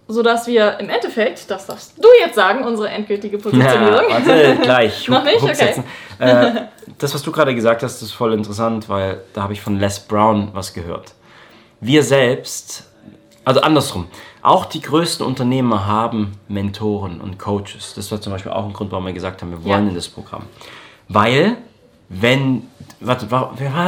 sodass 0.08 0.48
wir 0.48 0.80
im 0.80 0.90
Endeffekt, 0.90 1.50
das 1.50 1.66
darfst 1.66 1.94
du 1.98 2.08
jetzt 2.20 2.36
sagen, 2.36 2.64
unsere 2.64 2.90
endgültige 2.90 3.38
Positionierung. 3.38 4.10
Ja, 4.10 4.26
warte, 4.26 4.58
gleich. 4.62 5.08
Noch 5.08 5.24
nicht? 5.24 5.44
Okay. 5.44 5.84
Äh, 6.20 6.52
das, 6.98 7.14
was 7.14 7.24
du 7.24 7.32
gerade 7.32 7.56
gesagt 7.56 7.84
hast, 7.84 8.02
ist 8.02 8.12
voll 8.12 8.34
interessant, 8.34 8.88
weil 8.88 9.22
da 9.34 9.44
habe 9.44 9.54
ich 9.54 9.62
von 9.62 9.80
Les 9.80 10.00
Brown 10.00 10.50
was 10.54 10.74
gehört. 10.74 11.14
Wir 11.82 12.04
selbst, 12.04 12.86
also 13.44 13.62
andersrum, 13.62 14.08
auch 14.42 14.66
die 14.66 14.82
größten 14.82 15.26
Unternehmer 15.26 15.88
haben 15.88 16.34
Mentoren 16.48 17.20
und 17.20 17.40
Coaches. 17.40 17.94
Das 17.96 18.12
war 18.12 18.22
zum 18.22 18.32
Beispiel 18.32 18.52
auch 18.52 18.66
ein 18.66 18.74
Grund, 18.74 18.92
warum 18.92 19.06
wir 19.08 19.14
gesagt 19.14 19.42
haben, 19.42 19.52
wir 19.52 19.64
wollen 19.64 19.86
ja. 19.86 19.90
in 19.90 19.96
das 19.96 20.08
Programm. 20.08 20.44
Weil 21.08 21.58
wenn, 22.10 22.64
warte, 23.00 23.28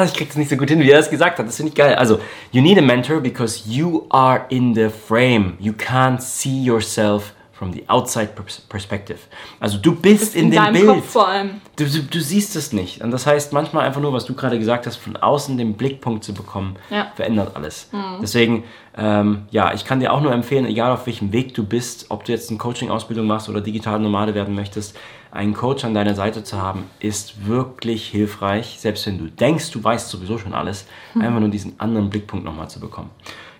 ich 0.06 0.14
krieg 0.14 0.28
das 0.28 0.38
nicht 0.38 0.50
so 0.50 0.58
gut 0.58 0.70
hin, 0.70 0.80
wie 0.80 0.90
er 0.90 1.00
es 1.00 1.10
gesagt 1.10 1.40
hat, 1.40 1.48
das 1.48 1.58
finde 1.58 1.70
ich 1.70 1.76
geil. 1.76 1.96
Also, 1.96 2.20
you 2.52 2.62
need 2.62 2.78
a 2.78 2.82
mentor 2.82 3.20
because 3.22 3.64
you 3.68 4.06
are 4.10 4.46
in 4.50 4.74
the 4.74 4.90
frame. 4.90 5.54
You 5.60 5.74
can't 5.74 6.22
see 6.22 6.64
yourself 6.64 7.34
from 7.58 7.74
the 7.74 7.84
outside 7.88 8.30
perspective. 8.70 9.20
Also 9.60 9.78
du 9.80 9.96
bist 9.96 10.36
in, 10.36 10.46
in 10.46 10.52
dem 10.52 10.74
Bild. 10.74 10.88
Kopf 10.88 11.10
vor 11.10 11.28
allem. 11.28 11.62
Du, 11.76 11.86
du, 11.86 12.04
du, 12.04 12.22
siehst 12.22 12.56
es 12.56 12.72
nicht. 12.72 13.02
Und 13.02 13.12
das 13.12 13.26
heißt, 13.26 13.52
manchmal 13.52 13.86
einfach 13.86 14.02
nur, 14.02 14.14
was 14.14 14.26
du 14.26 14.36
gerade 14.36 14.60
gesagt 14.60 14.86
hast, 14.86 14.98
von 14.98 15.18
außen 15.18 15.58
den 15.58 15.74
Blickpunkt 15.74 16.24
zu 16.24 16.34
bekommen, 16.34 16.76
ja. 16.90 17.12
verändert 17.16 17.56
alles. 17.56 17.90
Mhm. 17.92 18.22
Deswegen, 18.22 18.64
ähm, 18.96 19.46
ja, 19.50 19.74
ich 19.74 19.86
kann 19.86 20.00
dir 20.00 20.14
auch 20.14 20.22
nur 20.22 20.32
empfehlen, 20.32 20.66
egal 20.66 20.92
auf 20.92 21.08
welchem 21.08 21.32
Weg 21.32 21.56
du 21.56 21.64
bist, 21.64 22.08
ob 22.10 22.26
du 22.26 22.32
jetzt 22.32 22.50
eine 22.50 22.60
Coaching-Ausbildung 22.60 23.26
machst 23.26 23.50
oder 23.50 23.62
digital 23.62 24.00
Nomade 24.00 24.36
werden 24.36 24.54
möchtest, 24.54 24.98
einen 25.32 25.54
Coach 25.54 25.84
an 25.84 25.94
deiner 25.94 26.16
Seite 26.16 26.44
zu 26.44 26.62
haben, 26.62 26.86
ist 27.00 27.46
wirklich 27.48 28.08
hilfreich, 28.08 28.78
selbst 28.80 29.06
wenn 29.08 29.17
du 29.17 29.26
denkst, 29.26 29.72
du 29.72 29.84
weißt 29.84 30.10
sowieso 30.10 30.38
schon 30.38 30.54
alles, 30.54 30.86
mhm. 31.13 31.22
einfach 31.22 31.39
nur 31.39 31.50
diesen 31.50 31.80
anderen 31.80 32.10
Blickpunkt 32.10 32.46
nochmal 32.46 32.70
zu 32.70 32.80
bekommen. 32.80 33.10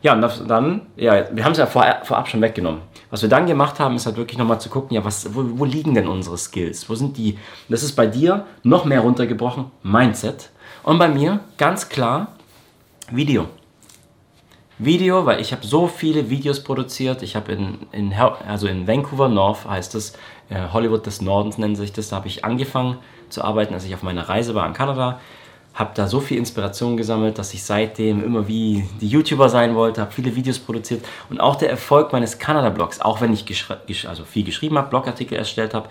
Ja, 0.02 0.14
und 0.14 0.22
dann, 0.48 0.82
ja, 0.96 1.26
wir 1.32 1.44
haben 1.44 1.54
es 1.54 1.58
ja 1.58 1.66
vorab, 1.66 2.06
vorab 2.06 2.28
schon 2.28 2.42
weggenommen. 2.42 2.82
Was 3.10 3.22
wir 3.22 3.30
dann 3.30 3.46
gemacht 3.46 3.80
haben, 3.80 3.96
ist 3.96 4.06
halt 4.06 4.18
wirklich 4.18 4.38
nochmal 4.38 4.60
zu 4.60 4.70
gucken, 4.70 4.96
ja, 4.96 5.04
was, 5.04 5.34
wo, 5.34 5.44
wo 5.60 5.66
liegen 5.66 5.94
denn 5.94 6.08
unsere 6.08 6.38
Skills? 6.38 6.90
Wo 6.90 6.96
sind 6.96 7.18
die? 7.18 7.38
Das 7.70 7.84
ist 7.84 7.94
bei 7.96 8.06
dir 8.06 8.46
noch 8.64 8.86
mehr 8.86 9.02
runtergebrochen, 9.02 9.72
Mindset. 9.84 10.50
Und 10.84 11.00
bei 11.00 11.08
mir 11.08 11.40
ganz 11.58 11.90
klar 11.90 12.28
Video. 13.10 13.48
Video, 14.80 15.26
weil 15.26 15.42
ich 15.42 15.54
habe 15.54 15.66
so 15.66 15.88
viele 15.88 16.30
Videos 16.30 16.64
produziert. 16.64 17.24
Ich 17.24 17.36
habe 17.36 17.52
in, 17.54 17.80
in, 17.92 18.14
also 18.14 18.68
in 18.68 18.88
Vancouver 18.88 19.28
North 19.28 19.68
heißt 19.68 19.96
es, 19.96 20.14
äh, 20.50 20.68
Hollywood 20.72 21.06
des 21.06 21.22
Nordens 21.22 21.58
nennt 21.58 21.78
sich 21.78 21.94
das, 21.94 22.10
da 22.10 22.18
habe 22.18 22.28
ich 22.28 22.46
angefangen 22.46 22.98
zu 23.30 23.44
arbeiten, 23.44 23.74
als 23.74 23.86
ich 23.86 23.96
auf 23.96 24.04
meiner 24.04 24.30
Reise 24.30 24.54
war 24.54 24.68
in 24.68 24.74
Kanada. 24.74 25.20
Habe 25.78 25.92
da 25.94 26.08
so 26.08 26.20
viel 26.20 26.38
Inspiration 26.38 26.98
gesammelt, 26.98 27.38
dass 27.38 27.54
ich 27.54 27.64
seitdem 27.64 28.24
immer 28.24 28.48
wie 28.48 28.90
die 29.00 29.08
YouTuber 29.08 29.48
sein 29.48 29.76
wollte, 29.76 30.02
habe 30.02 30.12
viele 30.12 30.36
Videos 30.36 30.58
produziert 30.58 31.06
und 31.30 31.40
auch 31.40 31.56
der 31.56 31.70
Erfolg 31.70 32.12
meines 32.12 32.40
Kanada-Blogs, 32.40 33.00
auch 33.00 33.22
wenn 33.22 33.32
ich 33.32 33.46
also 34.08 34.26
viel 34.26 34.44
geschrieben 34.44 34.78
habe, 34.78 34.90
Blogartikel 34.90 35.38
erstellt 35.38 35.76
habe, 35.76 35.88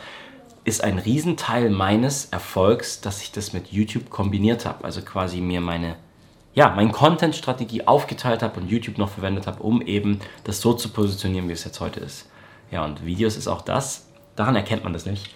ist 0.65 0.83
ein 0.83 0.99
Riesenteil 0.99 1.71
meines 1.71 2.25
Erfolgs, 2.27 3.01
dass 3.01 3.23
ich 3.23 3.31
das 3.31 3.53
mit 3.53 3.69
YouTube 3.69 4.11
kombiniert 4.11 4.67
habe. 4.67 4.85
Also 4.85 5.03
quasi 5.03 5.41
mir 5.41 5.61
meine 5.61 5.95
ja, 6.57 6.71
meine 6.71 6.91
Content-Strategie 6.91 7.87
aufgeteilt 7.87 8.43
habe 8.43 8.59
und 8.59 8.71
YouTube 8.71 8.97
noch 8.97 9.11
verwendet 9.11 9.47
habe, 9.47 9.63
um 9.63 9.83
eben 9.83 10.21
das 10.45 10.63
so 10.63 10.73
zu 10.73 10.89
positionieren, 10.89 11.49
wie 11.49 11.53
es 11.53 11.65
jetzt 11.65 11.81
heute 11.81 12.01
ist. 12.01 12.31
Ja, 12.71 12.83
und 12.83 13.05
Videos 13.05 13.37
ist 13.37 13.47
auch 13.47 13.61
das. 13.61 14.09
Daran 14.37 14.57
erkennt 14.57 14.83
man 14.83 14.95
das 14.95 15.05
nicht. 15.05 15.35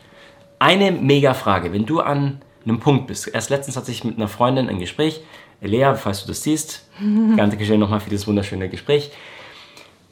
Eine 0.59 0.91
mega 0.93 1.35
Frage, 1.35 1.75
wenn 1.75 1.85
du 1.85 2.01
an 2.01 2.41
einem 2.65 2.81
Punkt 2.81 3.07
bist. 3.07 3.29
Erst 3.29 3.51
letztens 3.51 3.77
hatte 3.77 3.91
ich 3.91 4.05
mit 4.05 4.17
einer 4.17 4.29
Freundin 4.29 4.69
ein 4.69 4.79
Gespräch. 4.79 5.21
Lea, 5.61 5.95
falls 5.95 6.23
du 6.23 6.29
das 6.29 6.43
siehst, 6.43 6.85
danke 7.37 7.65
schön 7.65 7.81
nochmal 7.81 8.01
für 8.01 8.11
dieses 8.11 8.27
wunderschöne 8.27 8.69
Gespräch 8.69 9.11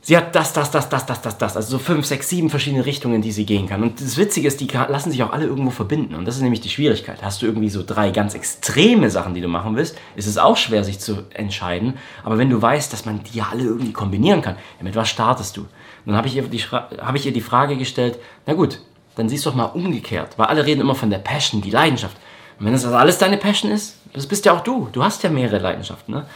sie 0.09 0.17
hat 0.17 0.35
das, 0.35 0.55
das, 0.55 0.71
das, 0.71 0.89
das, 0.89 1.05
das, 1.05 1.21
das, 1.21 1.37
das. 1.37 1.57
Also 1.57 1.73
so 1.73 1.79
fünf, 1.79 2.07
sechs, 2.07 2.31
sieben 2.31 2.49
verschiedene 2.49 2.87
Richtungen, 2.87 3.21
die 3.21 3.31
sie 3.31 3.45
gehen 3.45 3.69
kann. 3.69 3.83
Und 3.83 4.01
das 4.01 4.17
Witzige 4.17 4.49
ist, 4.49 4.59
die 4.59 4.67
lassen 4.67 5.11
sich 5.11 5.23
auch 5.23 5.33
alle 5.33 5.45
irgendwo 5.45 5.71
verbinden. 5.71 6.15
Und 6.15 6.25
das 6.25 6.37
ist 6.37 6.41
nämlich 6.41 6.63
die 6.63 6.71
Schwierigkeit. 6.71 7.23
Hast 7.23 7.43
du 7.43 7.47
irgendwie 7.47 7.69
so 7.69 7.83
drei 7.87 8.11
ganz 8.11 8.35
extreme 8.35 9.11
Sachen, 9.11 9.35
die 9.35 9.43
du 9.43 9.49
machen 9.49 9.77
willst, 9.77 9.99
ist 10.17 10.27
es 10.27 10.39
auch 10.39 10.57
schwer, 10.57 10.83
sich 10.83 10.99
zu 10.99 11.25
entscheiden. 11.35 11.99
Aber 12.25 12.39
wenn 12.39 12.49
du 12.49 12.61
weißt, 12.61 12.91
dass 12.91 13.05
man 13.05 13.21
die 13.23 13.43
alle 13.43 13.65
irgendwie 13.65 13.93
kombinieren 13.93 14.41
kann, 14.41 14.57
ja, 14.79 14.85
mit 14.85 14.97
was 14.97 15.11
startest 15.11 15.59
du? 15.59 15.67
Dann 16.07 16.17
habe 16.17 16.27
ich, 16.27 16.37
ihr 16.37 16.43
die, 16.43 16.61
hab 16.61 17.15
ich 17.15 17.27
ihr 17.27 17.33
die 17.33 17.43
Frage 17.43 17.77
gestellt, 17.77 18.19
na 18.47 18.55
gut, 18.55 18.81
dann 19.17 19.29
siehst 19.29 19.45
du 19.45 19.51
doch 19.51 19.57
mal 19.57 19.65
umgekehrt. 19.67 20.39
Weil 20.39 20.47
alle 20.47 20.65
reden 20.65 20.81
immer 20.81 20.95
von 20.95 21.11
der 21.11 21.19
Passion, 21.19 21.61
die 21.61 21.71
Leidenschaft. 21.71 22.17
Und 22.59 22.67
wenn 22.67 22.73
das 22.73 22.85
also 22.85 22.97
alles 22.97 23.19
deine 23.19 23.37
Passion 23.37 23.71
ist, 23.71 23.99
das 24.13 24.27
bist 24.27 24.45
ja 24.45 24.53
auch 24.53 24.63
du. 24.63 24.89
Du 24.93 25.05
hast 25.05 25.23
ja 25.23 25.31
mehrere 25.31 25.59
Leidenschaften. 25.59 26.15
Ne? 26.15 26.27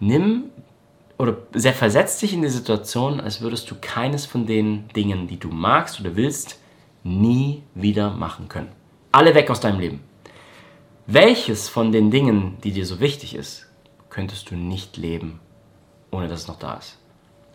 Nimm 0.00 0.44
oder 1.18 1.38
sehr 1.54 1.72
versetzt 1.72 2.20
dich 2.20 2.32
in 2.32 2.42
die 2.42 2.48
Situation, 2.48 3.20
als 3.20 3.40
würdest 3.40 3.70
du 3.70 3.76
keines 3.80 4.26
von 4.26 4.46
den 4.46 4.88
Dingen, 4.88 5.28
die 5.28 5.38
du 5.38 5.48
magst 5.48 6.00
oder 6.00 6.16
willst, 6.16 6.58
nie 7.04 7.62
wieder 7.74 8.10
machen 8.10 8.48
können. 8.48 8.72
Alle 9.12 9.34
weg 9.34 9.48
aus 9.50 9.60
deinem 9.60 9.80
Leben. 9.80 10.00
Welches 11.06 11.68
von 11.68 11.92
den 11.92 12.10
Dingen, 12.10 12.58
die 12.64 12.72
dir 12.72 12.84
so 12.84 13.00
wichtig 13.00 13.34
ist, 13.34 13.66
könntest 14.10 14.50
du 14.50 14.56
nicht 14.56 14.96
leben, 14.96 15.40
ohne 16.10 16.28
dass 16.28 16.42
es 16.42 16.48
noch 16.48 16.58
da 16.58 16.74
ist? 16.74 16.98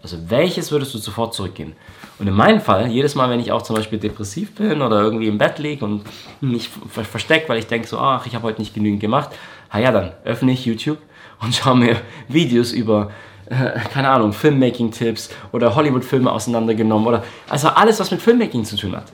Also 0.04 0.18
welches 0.30 0.72
würdest 0.72 0.94
du 0.94 0.98
sofort 0.98 1.34
zurückgehen? 1.34 1.74
Und 2.18 2.28
in 2.28 2.34
meinem 2.34 2.62
Fall, 2.62 2.88
jedes 2.88 3.16
Mal, 3.16 3.30
wenn 3.30 3.40
ich 3.40 3.52
auch 3.52 3.62
zum 3.62 3.76
Beispiel 3.76 4.00
depressiv 4.00 4.56
bin 4.56 4.82
oder 4.82 5.02
irgendwie 5.02 5.28
im 5.28 5.38
Bett 5.38 5.60
liege 5.60 5.86
und 5.86 6.04
mich 6.40 6.70
verstecke, 6.90 7.50
weil 7.50 7.60
ich 7.60 7.68
denke 7.68 7.88
so, 7.88 7.98
ach, 7.98 8.26
ich 8.26 8.36
habe 8.36 8.46
heute 8.46 8.62
nicht 8.62 8.74
genügend 8.74 9.00
gemacht, 9.00 9.30
ja, 9.74 9.92
dann 9.92 10.12
öffne 10.24 10.52
ich 10.52 10.66
YouTube 10.66 11.00
und 11.42 11.56
schaue 11.56 11.76
mir 11.76 11.98
Videos 12.28 12.72
über 12.72 13.12
äh, 13.52 13.80
keine 13.94 14.10
Ahnung, 14.10 14.34
Filmmaking-Tipps 14.34 15.30
oder 15.52 15.76
Hollywood-Filme 15.76 16.32
auseinandergenommen 16.32 17.08
oder 17.08 17.24
also 17.50 17.68
alles, 17.68 18.00
was 18.00 18.10
mit 18.10 18.22
Filmmaking 18.22 18.64
zu 18.64 18.78
tun 18.78 18.96
hat. 18.96 19.12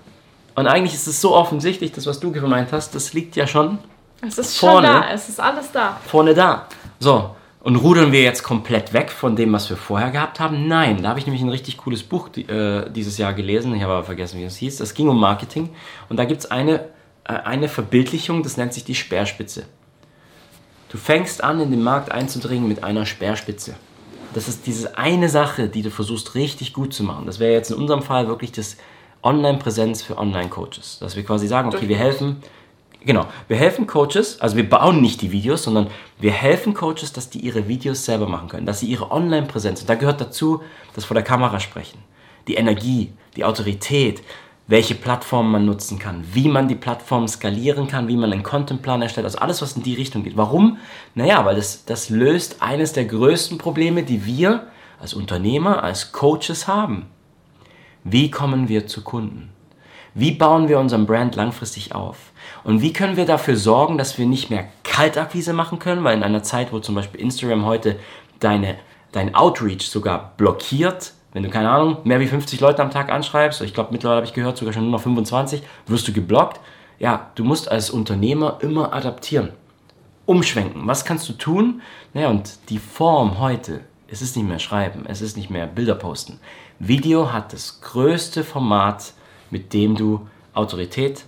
Und 0.56 0.68
eigentlich 0.68 0.94
ist 0.94 1.08
es 1.08 1.20
so 1.20 1.36
offensichtlich, 1.36 1.92
das, 1.92 2.06
was 2.06 2.20
du 2.20 2.32
gemeint 2.32 2.72
hast, 2.72 2.94
das 2.94 3.14
liegt 3.14 3.36
ja 3.36 3.48
schon. 3.48 3.80
Es 4.22 4.38
ist 4.38 4.58
vorne, 4.58 4.88
schon 4.88 5.02
da, 5.02 5.10
es 5.12 5.30
ist 5.30 5.40
alles 5.40 5.72
da. 5.72 5.98
Vorne 6.06 6.34
da. 6.34 6.68
So, 7.00 7.36
und 7.68 7.76
rudern 7.76 8.14
wir 8.14 8.22
jetzt 8.22 8.44
komplett 8.44 8.94
weg 8.94 9.12
von 9.12 9.36
dem, 9.36 9.52
was 9.52 9.70
wir 9.70 9.76
vorher 9.76 10.10
gehabt 10.10 10.40
haben? 10.40 10.70
Nein, 10.70 11.04
da 11.04 11.10
habe 11.10 11.20
ich 11.20 11.26
nämlich 11.26 11.42
ein 11.42 11.50
richtig 11.50 11.76
cooles 11.76 12.02
Buch 12.02 12.30
äh, 12.38 12.90
dieses 12.90 13.18
Jahr 13.18 13.34
gelesen. 13.34 13.76
Ich 13.76 13.84
habe 13.84 13.92
aber 13.92 14.06
vergessen, 14.06 14.40
wie 14.40 14.46
es 14.46 14.56
hieß. 14.56 14.78
Das 14.78 14.94
ging 14.94 15.10
um 15.10 15.20
Marketing. 15.20 15.72
Und 16.08 16.16
da 16.16 16.24
gibt 16.24 16.40
es 16.40 16.50
eine, 16.50 16.86
äh, 17.26 17.34
eine 17.34 17.68
Verbildlichung, 17.68 18.42
das 18.42 18.56
nennt 18.56 18.72
sich 18.72 18.86
die 18.86 18.96
Speerspitze. 18.96 19.66
Du 20.88 20.98
fängst 20.98 21.44
an, 21.44 21.60
in 21.60 21.70
den 21.70 21.84
Markt 21.84 22.10
einzudringen 22.10 22.70
mit 22.70 22.86
einer 22.86 23.06
Speerspitze. 23.06 23.76
Das 24.34 24.48
ist 24.48 24.66
diese 24.66 24.98
eine 24.98 25.28
Sache, 25.28 25.68
die 25.68 25.82
du 25.82 25.92
versuchst 25.92 26.36
richtig 26.36 26.72
gut 26.72 26.94
zu 26.94 27.04
machen. 27.04 27.26
Das 27.26 27.42
wäre 27.42 27.52
jetzt 27.52 27.72
in 27.72 27.76
unserem 27.76 28.02
Fall 28.02 28.30
wirklich 28.30 28.54
das 28.54 28.78
Online-Präsenz 29.24 30.04
für 30.04 30.18
Online-Coaches. 30.18 31.00
Dass 31.02 31.18
wir 31.18 31.26
quasi 31.26 31.48
sagen, 31.48 31.68
okay, 31.68 31.90
wir 31.90 31.98
helfen, 31.98 32.38
genau, 33.06 33.26
wir 33.48 33.58
helfen 33.58 33.88
Coaches, 33.88 34.40
also 34.42 34.56
wir 34.56 34.70
bauen 34.70 35.02
nicht 35.02 35.22
die 35.22 35.32
Videos, 35.32 35.64
sondern 35.64 35.88
wir 36.20 36.32
helfen 36.32 36.74
Coaches, 36.74 37.14
dass 37.14 37.30
die 37.30 37.40
ihre 37.40 37.68
Videos 37.68 38.06
selber 38.06 38.28
machen 38.28 38.50
können, 38.50 38.66
dass 38.66 38.80
sie 38.80 38.88
ihre 38.88 39.12
Online-Präsenz, 39.12 39.82
und 39.82 39.90
da 39.90 39.96
gehört 39.96 40.22
dazu, 40.22 40.62
das 40.94 41.06
vor 41.06 41.16
der 41.16 41.24
Kamera 41.24 41.60
sprechen, 41.60 42.00
die 42.48 42.56
Energie, 42.56 43.14
die 43.36 43.46
Autorität, 43.46 44.24
welche 44.68 44.96
Plattformen 44.96 45.52
man 45.52 45.66
nutzen 45.66 45.98
kann, 45.98 46.26
wie 46.34 46.50
man 46.50 46.68
die 46.68 46.76
Plattform 46.76 47.28
skalieren 47.28 47.88
kann, 47.88 48.08
wie 48.10 48.18
man 48.18 48.34
einen 48.34 48.44
Contentplan 48.44 49.02
erstellt, 49.02 49.26
also 49.26 49.40
alles, 49.40 49.62
was 49.62 49.78
in 49.78 49.84
die 49.84 49.96
Richtung 49.96 50.24
geht. 50.24 50.36
Warum? 50.36 50.78
Naja, 51.16 51.46
weil 51.46 51.56
das, 51.56 51.86
das 51.86 52.10
löst 52.10 52.62
eines 52.62 52.92
der 52.92 53.06
größten 53.06 53.58
Probleme, 53.58 54.04
die 54.04 54.26
wir 54.26 54.68
als 55.00 55.14
Unternehmer, 55.14 55.84
als 55.84 56.12
Coaches 56.12 56.68
haben. 56.68 57.06
Wie 58.04 58.30
kommen 58.30 58.68
wir 58.68 58.88
zu 58.88 59.04
Kunden? 59.04 59.50
Wie 60.20 60.32
bauen 60.32 60.68
wir 60.68 60.80
unseren 60.80 61.06
Brand 61.06 61.36
langfristig 61.36 61.94
auf? 61.94 62.18
Und 62.64 62.82
wie 62.82 62.92
können 62.92 63.18
wir 63.18 63.28
dafür 63.28 63.56
sorgen, 63.56 64.00
dass 64.00 64.18
wir 64.18 64.26
nicht 64.26 64.50
mehr 64.50 64.66
Kaltakquise 64.82 65.54
machen 65.54 65.78
können, 65.78 66.04
weil 66.04 66.18
in 66.18 66.24
einer 66.24 66.42
Zeit, 66.42 66.74
wo 66.74 66.80
zum 66.80 66.96
Beispiel 66.96 67.22
Instagram 67.22 67.66
heute 67.66 68.00
deine, 68.40 68.80
dein 69.12 69.36
Outreach 69.36 69.88
sogar 69.88 70.34
blockiert, 70.36 71.14
wenn 71.34 71.44
du, 71.44 71.52
keine 71.52 71.70
Ahnung, 71.70 71.98
mehr 72.04 72.20
wie 72.20 72.26
50 72.26 72.60
Leute 72.62 72.82
am 72.82 72.90
Tag 72.90 73.12
anschreibst, 73.12 73.62
ich 73.62 73.76
glaube 73.76 73.90
mittlerweile 73.92 74.16
habe 74.16 74.26
ich 74.26 74.34
gehört, 74.34 74.58
sogar 74.58 74.74
schon 74.74 74.86
nur 74.86 74.94
noch 74.94 75.02
25, 75.02 75.62
wirst 75.86 76.08
du 76.08 76.14
geblockt. 76.14 76.60
Ja, 76.98 77.30
du 77.36 77.44
musst 77.44 77.70
als 77.70 77.92
Unternehmer 77.92 78.58
immer 78.62 78.94
adaptieren, 78.94 79.52
umschwenken. 80.26 80.88
Was 80.88 81.06
kannst 81.06 81.30
du 81.30 81.34
tun? 81.34 81.84
Naja, 82.16 82.30
und 82.30 82.58
die 82.70 82.80
Form 82.80 83.40
heute, 83.40 83.82
es 84.08 84.24
ist 84.24 84.36
nicht 84.36 84.48
mehr 84.48 84.58
schreiben, 84.58 85.06
es 85.08 85.22
ist 85.22 85.38
nicht 85.38 85.52
mehr 85.52 85.68
Bilder 85.68 85.94
posten. 85.94 86.40
Video 86.80 87.32
hat 87.32 87.54
das 87.54 87.82
größte 87.82 88.44
Format, 88.44 89.14
mit 89.52 89.74
dem 89.74 89.96
du 89.96 90.28
Autorität 90.54 91.26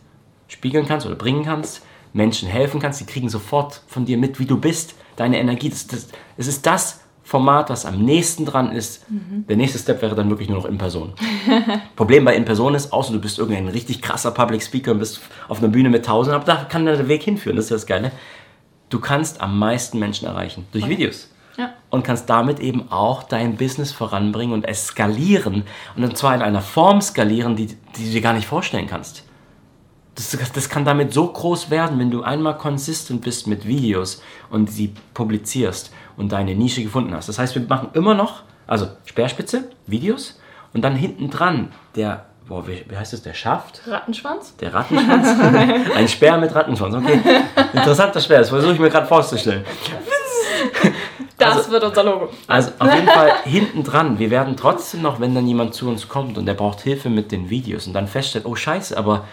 spiegeln 0.47 0.87
kannst 0.87 1.05
oder 1.05 1.15
bringen 1.15 1.45
kannst, 1.45 1.83
Menschen 2.13 2.49
helfen 2.49 2.79
kannst, 2.79 2.99
die 2.99 3.05
kriegen 3.05 3.29
sofort 3.29 3.83
von 3.87 4.05
dir 4.05 4.17
mit, 4.17 4.39
wie 4.39 4.45
du 4.45 4.57
bist, 4.57 4.95
deine 5.15 5.39
Energie. 5.39 5.69
Das, 5.69 5.87
das, 5.87 6.07
es 6.37 6.47
ist 6.47 6.65
das, 6.65 7.01
Format, 7.29 7.69
was 7.69 7.85
am 7.85 8.03
nächsten 8.03 8.43
dran 8.43 8.71
ist. 8.71 9.07
Mhm. 9.07 9.45
Der 9.47 9.55
nächste 9.55 9.77
Step 9.77 10.01
wäre 10.01 10.15
dann 10.15 10.31
wirklich 10.31 10.49
nur 10.49 10.57
noch 10.57 10.65
in 10.65 10.79
Person. 10.79 11.13
Problem 11.95 12.25
bei 12.25 12.35
in 12.35 12.43
Person 12.43 12.73
ist, 12.73 12.91
außer 12.91 13.13
du 13.13 13.19
bist 13.19 13.37
irgendein 13.37 13.67
richtig 13.67 14.01
krasser 14.01 14.31
Public 14.31 14.63
Speaker 14.63 14.93
und 14.93 14.99
bist 14.99 15.21
auf 15.47 15.59
einer 15.59 15.67
Bühne 15.67 15.89
mit 15.89 16.03
tausend, 16.03 16.33
aber 16.33 16.43
da 16.43 16.63
kann 16.63 16.85
der 16.85 17.07
Weg 17.07 17.21
hinführen, 17.21 17.55
das 17.55 17.65
ist 17.65 17.71
das 17.71 17.85
Geile. 17.85 18.11
Du 18.89 18.99
kannst 18.99 19.41
am 19.41 19.59
meisten 19.59 19.99
Menschen 19.99 20.27
erreichen 20.27 20.65
durch 20.71 20.85
okay. 20.85 20.93
Videos. 20.93 21.29
Ja. 21.59 21.73
Und 21.89 22.03
kannst 22.03 22.29
damit 22.29 22.61
eben 22.61 22.89
auch 22.89 23.23
dein 23.23 23.57
Business 23.57 23.91
voranbringen 23.91 24.53
und 24.53 24.63
eskalieren. 24.63 25.63
Und 25.97 26.17
zwar 26.17 26.33
in 26.33 26.41
einer 26.41 26.61
Form 26.61 27.01
skalieren, 27.01 27.57
die, 27.57 27.65
die 27.97 28.05
du 28.05 28.11
dir 28.11 28.21
gar 28.21 28.31
nicht 28.31 28.47
vorstellen 28.47 28.87
kannst. 28.87 29.25
Das, 30.15 30.37
das 30.53 30.69
kann 30.69 30.85
damit 30.85 31.13
so 31.13 31.27
groß 31.27 31.69
werden, 31.69 31.99
wenn 31.99 32.11
du 32.11 32.23
einmal 32.23 32.57
konsistent 32.57 33.23
bist 33.23 33.45
mit 33.45 33.67
Videos 33.67 34.21
und 34.49 34.71
sie 34.71 34.93
publizierst 35.13 35.91
und 36.15 36.31
deine 36.31 36.55
Nische 36.55 36.81
gefunden 36.81 37.13
hast. 37.13 37.27
Das 37.27 37.37
heißt, 37.37 37.55
wir 37.55 37.61
machen 37.63 37.89
immer 37.91 38.13
noch, 38.13 38.43
also 38.65 38.87
Speerspitze, 39.03 39.69
Videos 39.85 40.39
und 40.73 40.81
dann 40.81 40.95
hinten 40.95 41.29
dran 41.29 41.73
der, 41.95 42.25
boah, 42.47 42.65
wie, 42.69 42.85
wie 42.87 42.95
heißt 42.95 43.11
das, 43.11 43.21
der 43.21 43.33
Schaft? 43.33 43.81
Rattenschwanz? 43.85 44.55
Der 44.55 44.73
Rattenschwanz? 44.73 45.27
Ein 45.95 46.07
Speer 46.07 46.37
mit 46.37 46.55
Rattenschwanz, 46.55 46.95
okay. 46.95 47.19
Interessanter 47.73 48.21
Speer, 48.21 48.39
das 48.39 48.49
versuche 48.49 48.73
ich 48.73 48.79
mir 48.79 48.89
gerade 48.89 49.07
vorzustellen. 49.07 49.65
Das 51.39 51.57
also, 51.57 51.71
wird 51.71 51.83
unser 51.83 52.03
Logo. 52.03 52.29
Also 52.47 52.71
auf 52.77 52.93
jeden 52.93 53.07
Fall 53.07 53.31
hinten 53.45 53.83
dran. 53.83 54.19
Wir 54.19 54.29
werden 54.29 54.57
trotzdem 54.57 55.01
noch, 55.01 55.19
wenn 55.19 55.33
dann 55.33 55.47
jemand 55.47 55.73
zu 55.73 55.87
uns 55.87 56.07
kommt 56.07 56.37
und 56.37 56.45
der 56.45 56.53
braucht 56.53 56.81
Hilfe 56.81 57.09
mit 57.09 57.31
den 57.31 57.49
Videos 57.49 57.87
und 57.87 57.93
dann 57.93 58.07
feststellt, 58.07 58.45
oh 58.45 58.55
scheiße, 58.55 58.97
aber 58.97 59.25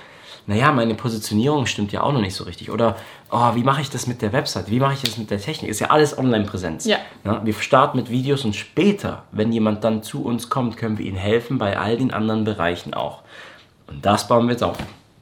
naja, 0.46 0.70
meine 0.70 0.94
Positionierung 0.94 1.66
stimmt 1.66 1.90
ja 1.90 2.02
auch 2.02 2.12
noch 2.12 2.20
nicht 2.20 2.34
so 2.34 2.44
richtig. 2.44 2.70
Oder, 2.70 2.96
oh, 3.32 3.54
wie 3.54 3.64
mache 3.64 3.80
ich 3.80 3.90
das 3.90 4.06
mit 4.06 4.22
der 4.22 4.32
Website? 4.32 4.70
Wie 4.70 4.78
mache 4.78 4.94
ich 4.94 5.02
das 5.02 5.18
mit 5.18 5.28
der 5.30 5.40
Technik? 5.40 5.68
Ist 5.70 5.80
ja 5.80 5.88
alles 5.88 6.16
Online-Präsenz. 6.16 6.84
Ja. 6.84 6.98
ja. 7.24 7.40
Wir 7.44 7.52
starten 7.54 7.96
mit 7.98 8.10
Videos 8.10 8.44
und 8.44 8.54
später, 8.54 9.24
wenn 9.32 9.52
jemand 9.52 9.82
dann 9.82 10.04
zu 10.04 10.24
uns 10.24 10.48
kommt, 10.48 10.76
können 10.76 10.98
wir 10.98 11.06
ihm 11.06 11.16
helfen 11.16 11.58
bei 11.58 11.76
all 11.76 11.96
den 11.96 12.12
anderen 12.12 12.44
Bereichen 12.44 12.94
auch. 12.94 13.22
Und 13.88 14.06
das 14.06 14.28
bauen 14.28 14.46
wir 14.46 14.52
jetzt 14.52 14.62
auf. 14.62 14.76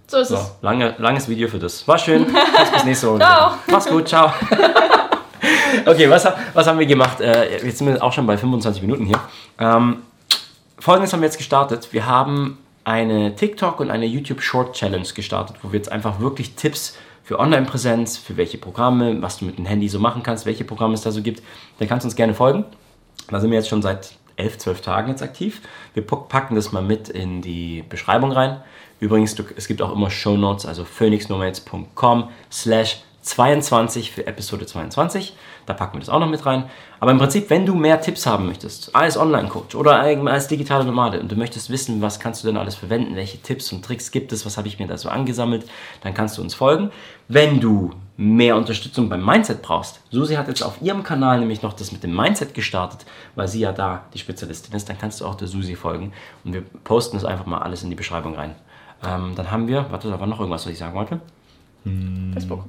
So 0.07 0.19
ist 0.19 0.29
so, 0.29 0.35
es. 0.35 0.57
Lange, 0.61 0.95
langes 0.99 1.29
Video 1.29 1.49
für 1.49 1.59
das. 1.59 1.89
War 1.89 1.99
schön. 1.99 2.27
Bis 2.75 2.85
nächste 2.85 3.09
Woche. 3.09 3.21
ciao. 3.21 3.55
Mach's 3.69 3.87
gut. 3.87 4.09
Ciao. 4.09 4.31
okay, 5.87 6.09
was, 6.11 6.27
was 6.53 6.67
haben 6.67 6.79
wir 6.79 6.87
gemacht? 6.87 7.21
Äh, 7.21 7.65
jetzt 7.65 7.79
sind 7.79 7.87
wir 7.87 8.03
auch 8.03 8.13
schon 8.13 8.27
bei 8.27 8.37
25 8.37 8.83
Minuten 8.83 9.07
hier. 9.07 9.21
Ähm, 9.59 9.99
Folgendes 10.79 11.13
haben 11.13 11.21
wir 11.21 11.27
jetzt 11.27 11.39
gestartet. 11.39 11.89
Wir 11.93 12.07
haben 12.07 12.59
eine 12.85 13.35
TikTok 13.35 13.81
und 13.81 13.91
eine 13.91 14.07
YouTube 14.07 14.43
Short 14.43 14.75
Challenge 14.75 15.09
gestartet, 15.15 15.57
wo 15.63 15.73
wir 15.73 15.79
jetzt 15.79 15.91
einfach 15.91 16.21
wirklich 16.21 16.55
Tipps 16.55 16.97
für 17.23 17.39
Online-Präsenz, 17.39 18.19
für 18.19 18.37
welche 18.37 18.59
Programme, 18.59 19.23
was 19.23 19.39
du 19.39 19.47
mit 19.47 19.57
dem 19.57 19.65
Handy 19.65 19.89
so 19.89 19.99
machen 19.99 20.23
kannst, 20.23 20.45
welche 20.45 20.65
Programme 20.65 20.95
es 20.95 21.01
da 21.01 21.11
so 21.11 21.23
gibt. 21.23 21.43
Da 21.79 21.87
kannst 21.87 22.05
du 22.05 22.09
uns 22.09 22.17
gerne 22.17 22.35
folgen. 22.35 22.65
Da 23.31 23.41
sind 23.41 23.51
wir 23.51 23.57
jetzt 23.57 23.69
schon 23.69 23.81
seit 23.81 24.13
11, 24.37 24.59
12 24.59 24.81
Tagen 24.83 25.09
jetzt 25.09 25.23
aktiv. 25.23 25.63
Wir 25.95 26.05
packen 26.07 26.55
das 26.55 26.73
mal 26.73 26.83
mit 26.83 27.09
in 27.09 27.41
die 27.41 27.83
Beschreibung 27.89 28.33
rein. 28.33 28.61
Übrigens, 29.01 29.35
du, 29.35 29.45
es 29.57 29.67
gibt 29.67 29.81
auch 29.81 29.93
immer 29.93 30.11
Show 30.11 30.37
Notes, 30.37 30.67
also 30.67 30.85
phoenixnomads.com 30.85 32.29
slash 32.51 33.03
22 33.25 34.13
für 34.13 34.27
Episode 34.27 34.67
22. 34.67 35.35
Da 35.65 35.73
packen 35.73 35.95
wir 35.95 36.01
das 36.01 36.11
auch 36.11 36.21
noch 36.21 36.29
mit 36.29 36.45
rein. 36.45 36.65
Aber 37.01 37.11
im 37.11 37.19
Prinzip, 37.19 37.49
wenn 37.49 37.65
du 37.65 37.75
mehr 37.75 38.01
Tipps 38.03 38.27
haben 38.27 38.47
möchtest, 38.47 38.95
als 38.95 39.17
Online-Coach 39.17 39.75
oder 39.75 40.01
als 40.01 40.47
digitale 40.49 40.85
Nomade 40.85 41.21
und 41.21 41.33
du 41.33 41.37
möchtest 41.37 41.71
wissen, 41.71 42.03
was 42.03 42.21
kannst 42.21 42.43
du 42.43 42.47
denn 42.47 42.59
alles 42.59 42.75
verwenden, 42.75 43.17
welche 43.17 43.39
Tipps 43.39 43.73
und 43.73 43.83
Tricks 43.83 44.11
gibt 44.11 44.31
es, 44.33 44.45
was 44.45 44.59
habe 44.59 44.69
ich 44.69 44.79
mir 44.79 44.87
da 44.87 44.99
so 44.99 45.09
angesammelt, 45.09 45.65
dann 46.03 46.13
kannst 46.13 46.37
du 46.37 46.43
uns 46.43 46.53
folgen. 46.53 46.91
Wenn 47.29 47.61
du 47.61 47.93
mehr 48.19 48.57
Unterstützung 48.57 49.09
beim 49.09 49.25
Mindset 49.25 49.63
brauchst, 49.63 50.03
Susi 50.11 50.35
hat 50.35 50.49
jetzt 50.49 50.63
auf 50.63 50.83
ihrem 50.83 51.03
Kanal 51.03 51.41
nämlich 51.41 51.63
noch 51.63 51.73
das 51.73 51.93
mit 51.93 52.03
dem 52.03 52.15
Mindset 52.15 52.53
gestartet, 52.53 53.07
weil 53.37 53.49
sie 53.49 53.61
ja 53.61 53.73
da 53.73 54.05
die 54.13 54.19
Spezialistin 54.19 54.75
ist, 54.75 54.91
dann 54.91 54.99
kannst 54.99 55.23
du 55.23 55.27
auch 55.27 55.35
der 55.35 55.49
Susi 55.49 55.77
folgen 55.77 56.13
und 56.45 56.53
wir 56.53 56.63
posten 56.85 57.17
das 57.17 57.25
einfach 57.25 57.47
mal 57.47 57.59
alles 57.59 57.83
in 57.83 57.89
die 57.89 57.97
Beschreibung 57.97 58.35
rein. 58.35 58.55
Ähm, 59.03 59.33
dann 59.35 59.51
haben 59.51 59.67
wir, 59.67 59.87
warte, 59.91 60.11
da 60.11 60.21
war 60.21 60.27
noch 60.27 60.41
irgendwas, 60.41 60.67
was 60.67 60.73
ich 60.73 60.79
sagen 60.79 60.95
wollte. 60.95 61.21
Hm. 61.85 62.33
Facebook. 62.35 62.65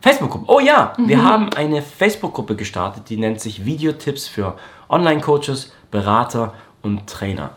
Facebook-Gruppe. 0.00 0.44
Oh 0.48 0.60
ja, 0.60 0.92
mhm. 0.96 1.08
wir 1.08 1.22
haben 1.22 1.52
eine 1.54 1.82
Facebook-Gruppe 1.82 2.56
gestartet, 2.56 3.04
die 3.08 3.16
nennt 3.16 3.40
sich 3.40 3.64
Videotipps 3.64 4.28
für 4.28 4.56
Online-Coaches, 4.88 5.72
Berater 5.90 6.54
und 6.82 7.06
Trainer. 7.06 7.50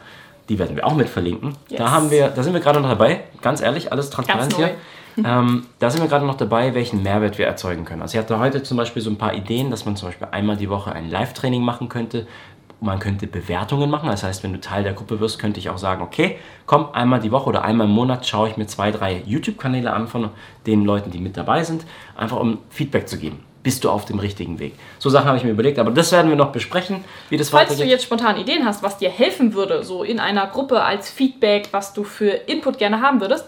Die 0.50 0.60
werden 0.60 0.76
wir 0.76 0.86
auch 0.86 0.96
mit 0.96 1.10
verlinken. 1.10 1.56
Yes. 1.70 1.80
Da, 1.80 1.92
haben 1.92 2.12
wir, 2.12 2.30
da 2.30 2.44
sind 2.44 2.54
wir 2.54 2.60
gerade 2.60 2.82
noch 2.82 2.90
dabei, 2.90 3.24
ganz 3.42 3.62
ehrlich, 3.62 3.92
alles 3.92 4.10
transparent 4.10 4.56
hier. 4.56 4.76
ähm, 5.24 5.68
da 5.80 5.90
sind 5.90 6.02
wir 6.02 6.10
gerade 6.10 6.26
noch 6.26 6.36
dabei, 6.36 6.74
welchen 6.74 7.04
Mehrwert 7.04 7.38
wir 7.38 7.46
erzeugen 7.46 7.86
können. 7.86 8.02
Also 8.02 8.18
ich 8.18 8.24
hatte 8.24 8.40
heute 8.40 8.64
zum 8.64 8.78
Beispiel 8.78 9.02
so 9.02 9.10
ein 9.10 9.18
paar 9.18 9.34
Ideen, 9.34 9.70
dass 9.70 9.86
man 9.86 9.96
zum 9.96 10.10
Beispiel 10.10 10.28
einmal 10.32 10.58
die 10.58 10.70
Woche 10.70 10.92
ein 10.94 11.10
Live-Training 11.10 11.62
machen 11.62 11.90
könnte, 11.90 12.28
man 12.82 13.00
könnte 13.00 13.28
Bewertungen 13.28 13.90
machen. 13.90 14.10
Das 14.10 14.24
heißt, 14.24 14.44
wenn 14.44 14.54
du 14.54 14.60
Teil 14.60 14.84
der 14.84 14.94
Gruppe 14.94 15.20
wirst, 15.20 15.40
könnte 15.40 15.60
ich 15.60 15.70
auch 15.70 15.78
sagen, 15.78 16.02
okay, 16.02 16.38
komm, 16.66 16.90
einmal 16.94 17.20
die 17.20 17.32
Woche 17.32 17.48
oder 17.48 17.64
einmal 17.64 17.88
im 17.88 17.94
Monat 17.94 18.28
schaue 18.28 18.50
ich 18.50 18.58
mir 18.58 18.66
zwei, 18.66 18.92
drei 18.92 19.22
YouTube-Kanäle 19.26 19.94
an 19.94 20.08
von 20.08 20.30
den 20.66 20.84
Leuten, 20.84 21.12
die 21.12 21.20
mit 21.20 21.38
dabei 21.38 21.64
sind, 21.64 21.86
einfach 22.18 22.40
um 22.40 22.58
Feedback 22.70 23.08
zu 23.08 23.18
geben. 23.18 23.44
Bist 23.64 23.84
du 23.84 23.92
auf 23.92 24.06
dem 24.06 24.18
richtigen 24.18 24.58
Weg? 24.58 24.74
So 24.98 25.12
Sachen 25.12 25.28
habe 25.28 25.38
ich 25.38 25.44
mir 25.44 25.52
überlegt, 25.52 25.78
aber 25.78 25.92
das 25.92 26.12
werden 26.12 26.30
wir 26.30 26.36
noch 26.36 26.52
besprechen, 26.52 27.04
wie 27.30 27.38
das 27.38 27.50
Falls 27.50 27.70
weitergeht. 27.70 27.86
du 27.86 27.90
jetzt 27.92 28.04
spontan 28.04 28.38
Ideen 28.38 28.66
hast, 28.66 28.82
was 28.82 28.98
dir 28.98 29.12
helfen 29.12 29.54
würde, 29.54 29.84
so 29.84 30.04
in 30.04 30.20
einer 30.20 30.48
Gruppe 30.48 30.82
als 30.82 31.12
Feedback, 31.12 31.70
was 31.70 31.94
du 31.94 32.04
für 32.04 32.32
Input 32.32 32.80
gerne 32.80 33.02
haben 33.02 33.22
würdest, 33.22 33.46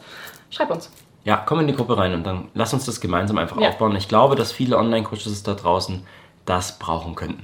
schreib 0.51 0.69
uns. 0.69 0.91
Ja, 1.25 1.37
komm 1.37 1.61
in 1.61 1.67
die 1.67 1.73
Gruppe 1.73 1.97
rein 1.97 2.13
und 2.13 2.23
dann 2.23 2.49
lass 2.53 2.73
uns 2.73 2.85
das 2.85 3.01
gemeinsam 3.01 3.39
einfach 3.39 3.59
ja. 3.59 3.69
aufbauen. 3.69 3.95
Ich 3.95 4.07
glaube, 4.07 4.35
dass 4.35 4.51
viele 4.51 4.77
Online-Coaches 4.77 5.41
da 5.41 5.55
draußen 5.55 6.05
das 6.45 6.77
brauchen 6.77 7.15
könnten. 7.15 7.43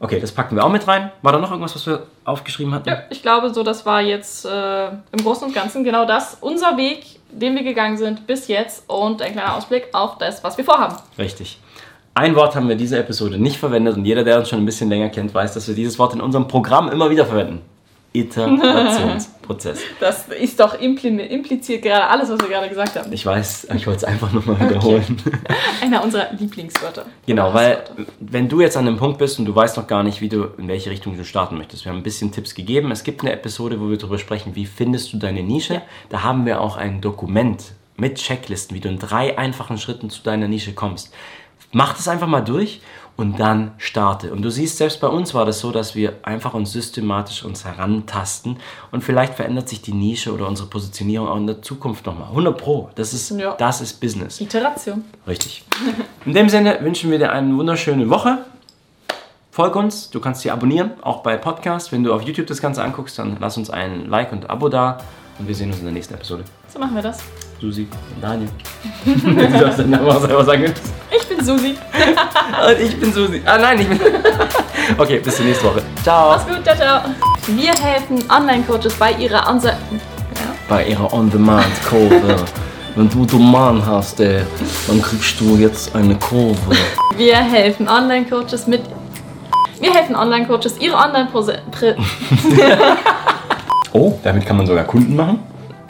Okay, 0.00 0.20
das 0.20 0.30
packen 0.30 0.54
wir 0.54 0.64
auch 0.64 0.70
mit 0.70 0.86
rein. 0.86 1.10
War 1.22 1.32
da 1.32 1.38
noch 1.38 1.50
irgendwas, 1.50 1.74
was 1.74 1.86
wir 1.86 2.04
aufgeschrieben 2.24 2.72
hatten? 2.72 2.88
Ja, 2.88 3.02
ich 3.10 3.20
glaube, 3.20 3.52
so 3.52 3.64
das 3.64 3.84
war 3.84 4.00
jetzt 4.00 4.44
äh, 4.44 4.88
im 4.88 5.22
Großen 5.22 5.48
und 5.48 5.54
Ganzen 5.54 5.82
genau 5.82 6.04
das. 6.04 6.36
Unser 6.40 6.76
Weg, 6.76 7.18
den 7.32 7.56
wir 7.56 7.64
gegangen 7.64 7.96
sind 7.96 8.26
bis 8.26 8.46
jetzt 8.46 8.88
und 8.88 9.20
ein 9.22 9.32
kleiner 9.32 9.56
Ausblick 9.56 9.88
auf 9.92 10.18
das, 10.18 10.44
was 10.44 10.56
wir 10.56 10.64
vorhaben. 10.64 10.96
Richtig. 11.18 11.58
Ein 12.14 12.36
Wort 12.36 12.54
haben 12.54 12.66
wir 12.66 12.72
in 12.72 12.78
dieser 12.78 12.98
Episode 12.98 13.38
nicht 13.38 13.58
verwendet 13.58 13.96
und 13.96 14.04
jeder, 14.04 14.24
der 14.24 14.38
uns 14.38 14.48
schon 14.48 14.60
ein 14.60 14.66
bisschen 14.66 14.88
länger 14.88 15.08
kennt, 15.08 15.34
weiß, 15.34 15.54
dass 15.54 15.68
wir 15.68 15.74
dieses 15.74 15.98
Wort 15.98 16.14
in 16.14 16.20
unserem 16.20 16.48
Programm 16.48 16.88
immer 16.90 17.10
wieder 17.10 17.26
verwenden. 17.26 17.62
Iterationsprozess. 18.12 19.80
Das 20.00 20.28
ist 20.28 20.60
doch 20.60 20.78
impliziert 20.80 21.82
gerade 21.82 22.06
alles, 22.06 22.30
was 22.30 22.40
wir 22.40 22.48
gerade 22.48 22.68
gesagt 22.68 22.96
haben. 22.96 23.12
Ich 23.12 23.24
weiß, 23.24 23.68
ich 23.74 23.86
wollte 23.86 23.98
es 23.98 24.04
einfach 24.04 24.32
nochmal 24.32 24.60
wiederholen. 24.60 25.16
Okay. 25.26 25.36
Einer 25.82 26.04
unserer 26.04 26.32
Lieblingswörter. 26.38 27.06
Genau, 27.26 27.52
weil 27.54 27.84
wenn 28.20 28.48
du 28.48 28.60
jetzt 28.60 28.76
an 28.76 28.86
dem 28.86 28.96
Punkt 28.96 29.18
bist 29.18 29.38
und 29.38 29.46
du 29.46 29.54
weißt 29.54 29.76
noch 29.76 29.86
gar 29.86 30.02
nicht, 30.02 30.20
wie 30.20 30.28
du, 30.28 30.44
in 30.58 30.68
welche 30.68 30.90
Richtung 30.90 31.16
du 31.16 31.24
starten 31.24 31.56
möchtest, 31.56 31.84
wir 31.84 31.90
haben 31.90 31.98
ein 31.98 32.02
bisschen 32.02 32.32
Tipps 32.32 32.54
gegeben. 32.54 32.90
Es 32.90 33.04
gibt 33.04 33.22
eine 33.22 33.32
Episode, 33.32 33.80
wo 33.80 33.88
wir 33.88 33.96
darüber 33.96 34.18
sprechen, 34.18 34.54
wie 34.54 34.66
findest 34.66 35.12
du 35.12 35.18
deine 35.18 35.42
Nische. 35.42 35.74
Ja. 35.74 35.82
Da 36.10 36.22
haben 36.22 36.46
wir 36.46 36.60
auch 36.60 36.76
ein 36.76 37.00
Dokument 37.00 37.72
mit 37.96 38.16
Checklisten, 38.16 38.76
wie 38.76 38.80
du 38.80 38.88
in 38.88 38.98
drei 38.98 39.38
einfachen 39.38 39.78
Schritten 39.78 40.10
zu 40.10 40.22
deiner 40.22 40.48
Nische 40.48 40.72
kommst. 40.72 41.12
Mach 41.72 41.94
das 41.94 42.08
einfach 42.08 42.28
mal 42.28 42.40
durch 42.40 42.80
und 43.18 43.38
dann 43.40 43.72
starte. 43.76 44.32
Und 44.32 44.40
du 44.42 44.50
siehst, 44.50 44.78
selbst 44.78 45.00
bei 45.00 45.08
uns 45.08 45.34
war 45.34 45.44
das 45.44 45.58
so, 45.58 45.72
dass 45.72 45.94
wir 45.94 46.14
einfach 46.22 46.54
uns 46.54 46.72
systematisch 46.72 47.44
uns 47.44 47.64
herantasten 47.66 48.56
und 48.92 49.02
vielleicht 49.02 49.34
verändert 49.34 49.68
sich 49.68 49.82
die 49.82 49.92
Nische 49.92 50.32
oder 50.32 50.46
unsere 50.48 50.68
Positionierung 50.68 51.28
auch 51.28 51.36
in 51.36 51.46
der 51.48 51.60
Zukunft 51.60 52.06
nochmal. 52.06 52.28
100 52.28 52.56
Pro. 52.56 52.88
Das 52.94 53.12
ist, 53.12 53.30
Ja. 53.32 53.54
das 53.58 53.80
ist 53.82 54.00
Business. 54.00 54.40
Iteration. 54.40 55.04
Richtig. 55.26 55.64
In 56.24 56.32
dem 56.32 56.48
Sinne 56.48 56.78
wünschen 56.80 57.10
wir 57.10 57.18
dir 57.18 57.30
eine 57.32 57.54
wunderschöne 57.54 58.08
Woche. 58.08 58.38
Folg 59.50 59.74
uns, 59.74 60.08
du 60.10 60.20
kannst 60.20 60.42
hier 60.42 60.52
abonnieren, 60.52 60.92
auch 61.02 61.24
bei 61.24 61.36
Podcast. 61.36 61.90
Wenn 61.90 62.04
du 62.04 62.14
auf 62.14 62.22
YouTube 62.22 62.46
das 62.46 62.60
Ganze 62.62 62.82
anguckst, 62.84 63.18
dann 63.18 63.36
lass 63.40 63.56
uns 63.56 63.68
ein 63.68 64.08
Like 64.08 64.30
und 64.30 64.48
Abo 64.48 64.68
da. 64.68 64.98
Und 65.40 65.48
wir 65.48 65.54
sehen 65.54 65.68
uns 65.70 65.78
in 65.78 65.84
der 65.84 65.92
nächsten 65.92 66.14
Episode. 66.14 66.44
So 66.68 66.78
machen 66.78 66.94
wir 66.94 67.02
das. 67.02 67.18
Susi 67.60 67.82
und 68.14 68.22
Daniel. 68.22 68.48
du 69.04 69.58
darfst 69.58 69.80
deinen 69.80 69.90
Namen 69.90 70.08
auch 70.08 70.20
selber 70.20 70.44
sagen. 70.44 70.72
Ich 71.10 71.27
bin 71.38 71.46
Susi. 71.46 71.76
Und 72.68 72.80
ich 72.80 73.00
bin 73.00 73.12
Susi. 73.12 73.42
Ah 73.44 73.58
nein, 73.58 73.80
ich 73.80 73.88
bin... 73.88 74.00
okay, 74.98 75.18
bis 75.18 75.36
zur 75.36 75.44
nächsten 75.46 75.66
Woche. 75.66 75.82
Ciao. 76.02 76.30
Mach's 76.30 76.46
gut, 76.46 76.64
ciao, 76.64 76.76
ciao. 76.76 77.00
Wir 77.48 77.72
helfen 77.72 78.22
Online-Coaches 78.30 78.94
bei 78.94 79.12
ihrer 79.12 79.46
Anse 79.46 79.68
ja. 79.68 79.76
Bei 80.68 80.84
ihrer 80.86 81.12
On-Demand-Kurve. 81.12 82.36
Wenn 82.96 83.08
du 83.08 83.24
den 83.24 83.50
Mann 83.50 83.84
hast, 83.86 84.18
ey, 84.20 84.42
dann 84.88 85.00
kriegst 85.00 85.40
du 85.40 85.56
jetzt 85.56 85.94
eine 85.94 86.16
Kurve. 86.16 86.56
Wir 87.16 87.36
helfen 87.36 87.88
Online-Coaches 87.88 88.66
mit. 88.66 88.82
Wir 89.80 89.94
helfen 89.94 90.16
Online-Coaches, 90.16 90.78
ihre 90.80 90.96
Online-Prose. 90.96 91.60
Prä- 91.70 91.94
Oh, 93.92 94.18
damit 94.22 94.44
kann 94.44 94.56
man 94.56 94.66
sogar 94.66 94.84
Kunden 94.84 95.16
machen. 95.16 95.40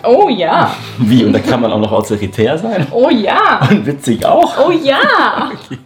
Oh 0.04 0.28
ja. 0.28 0.74
Wie? 0.98 1.24
Und 1.24 1.32
da 1.32 1.38
kann 1.40 1.61
man 1.61 1.72
auch 1.72 1.80
noch 1.80 1.92
autoritär 1.92 2.56
sein? 2.58 2.87
Oh 2.90 3.11
ja. 3.11 3.61
Und 3.70 3.87
witzig 3.87 4.24
auch. 4.24 4.54
Oh 4.66 4.70
ja. 4.70 5.52
Okay. 5.70 5.78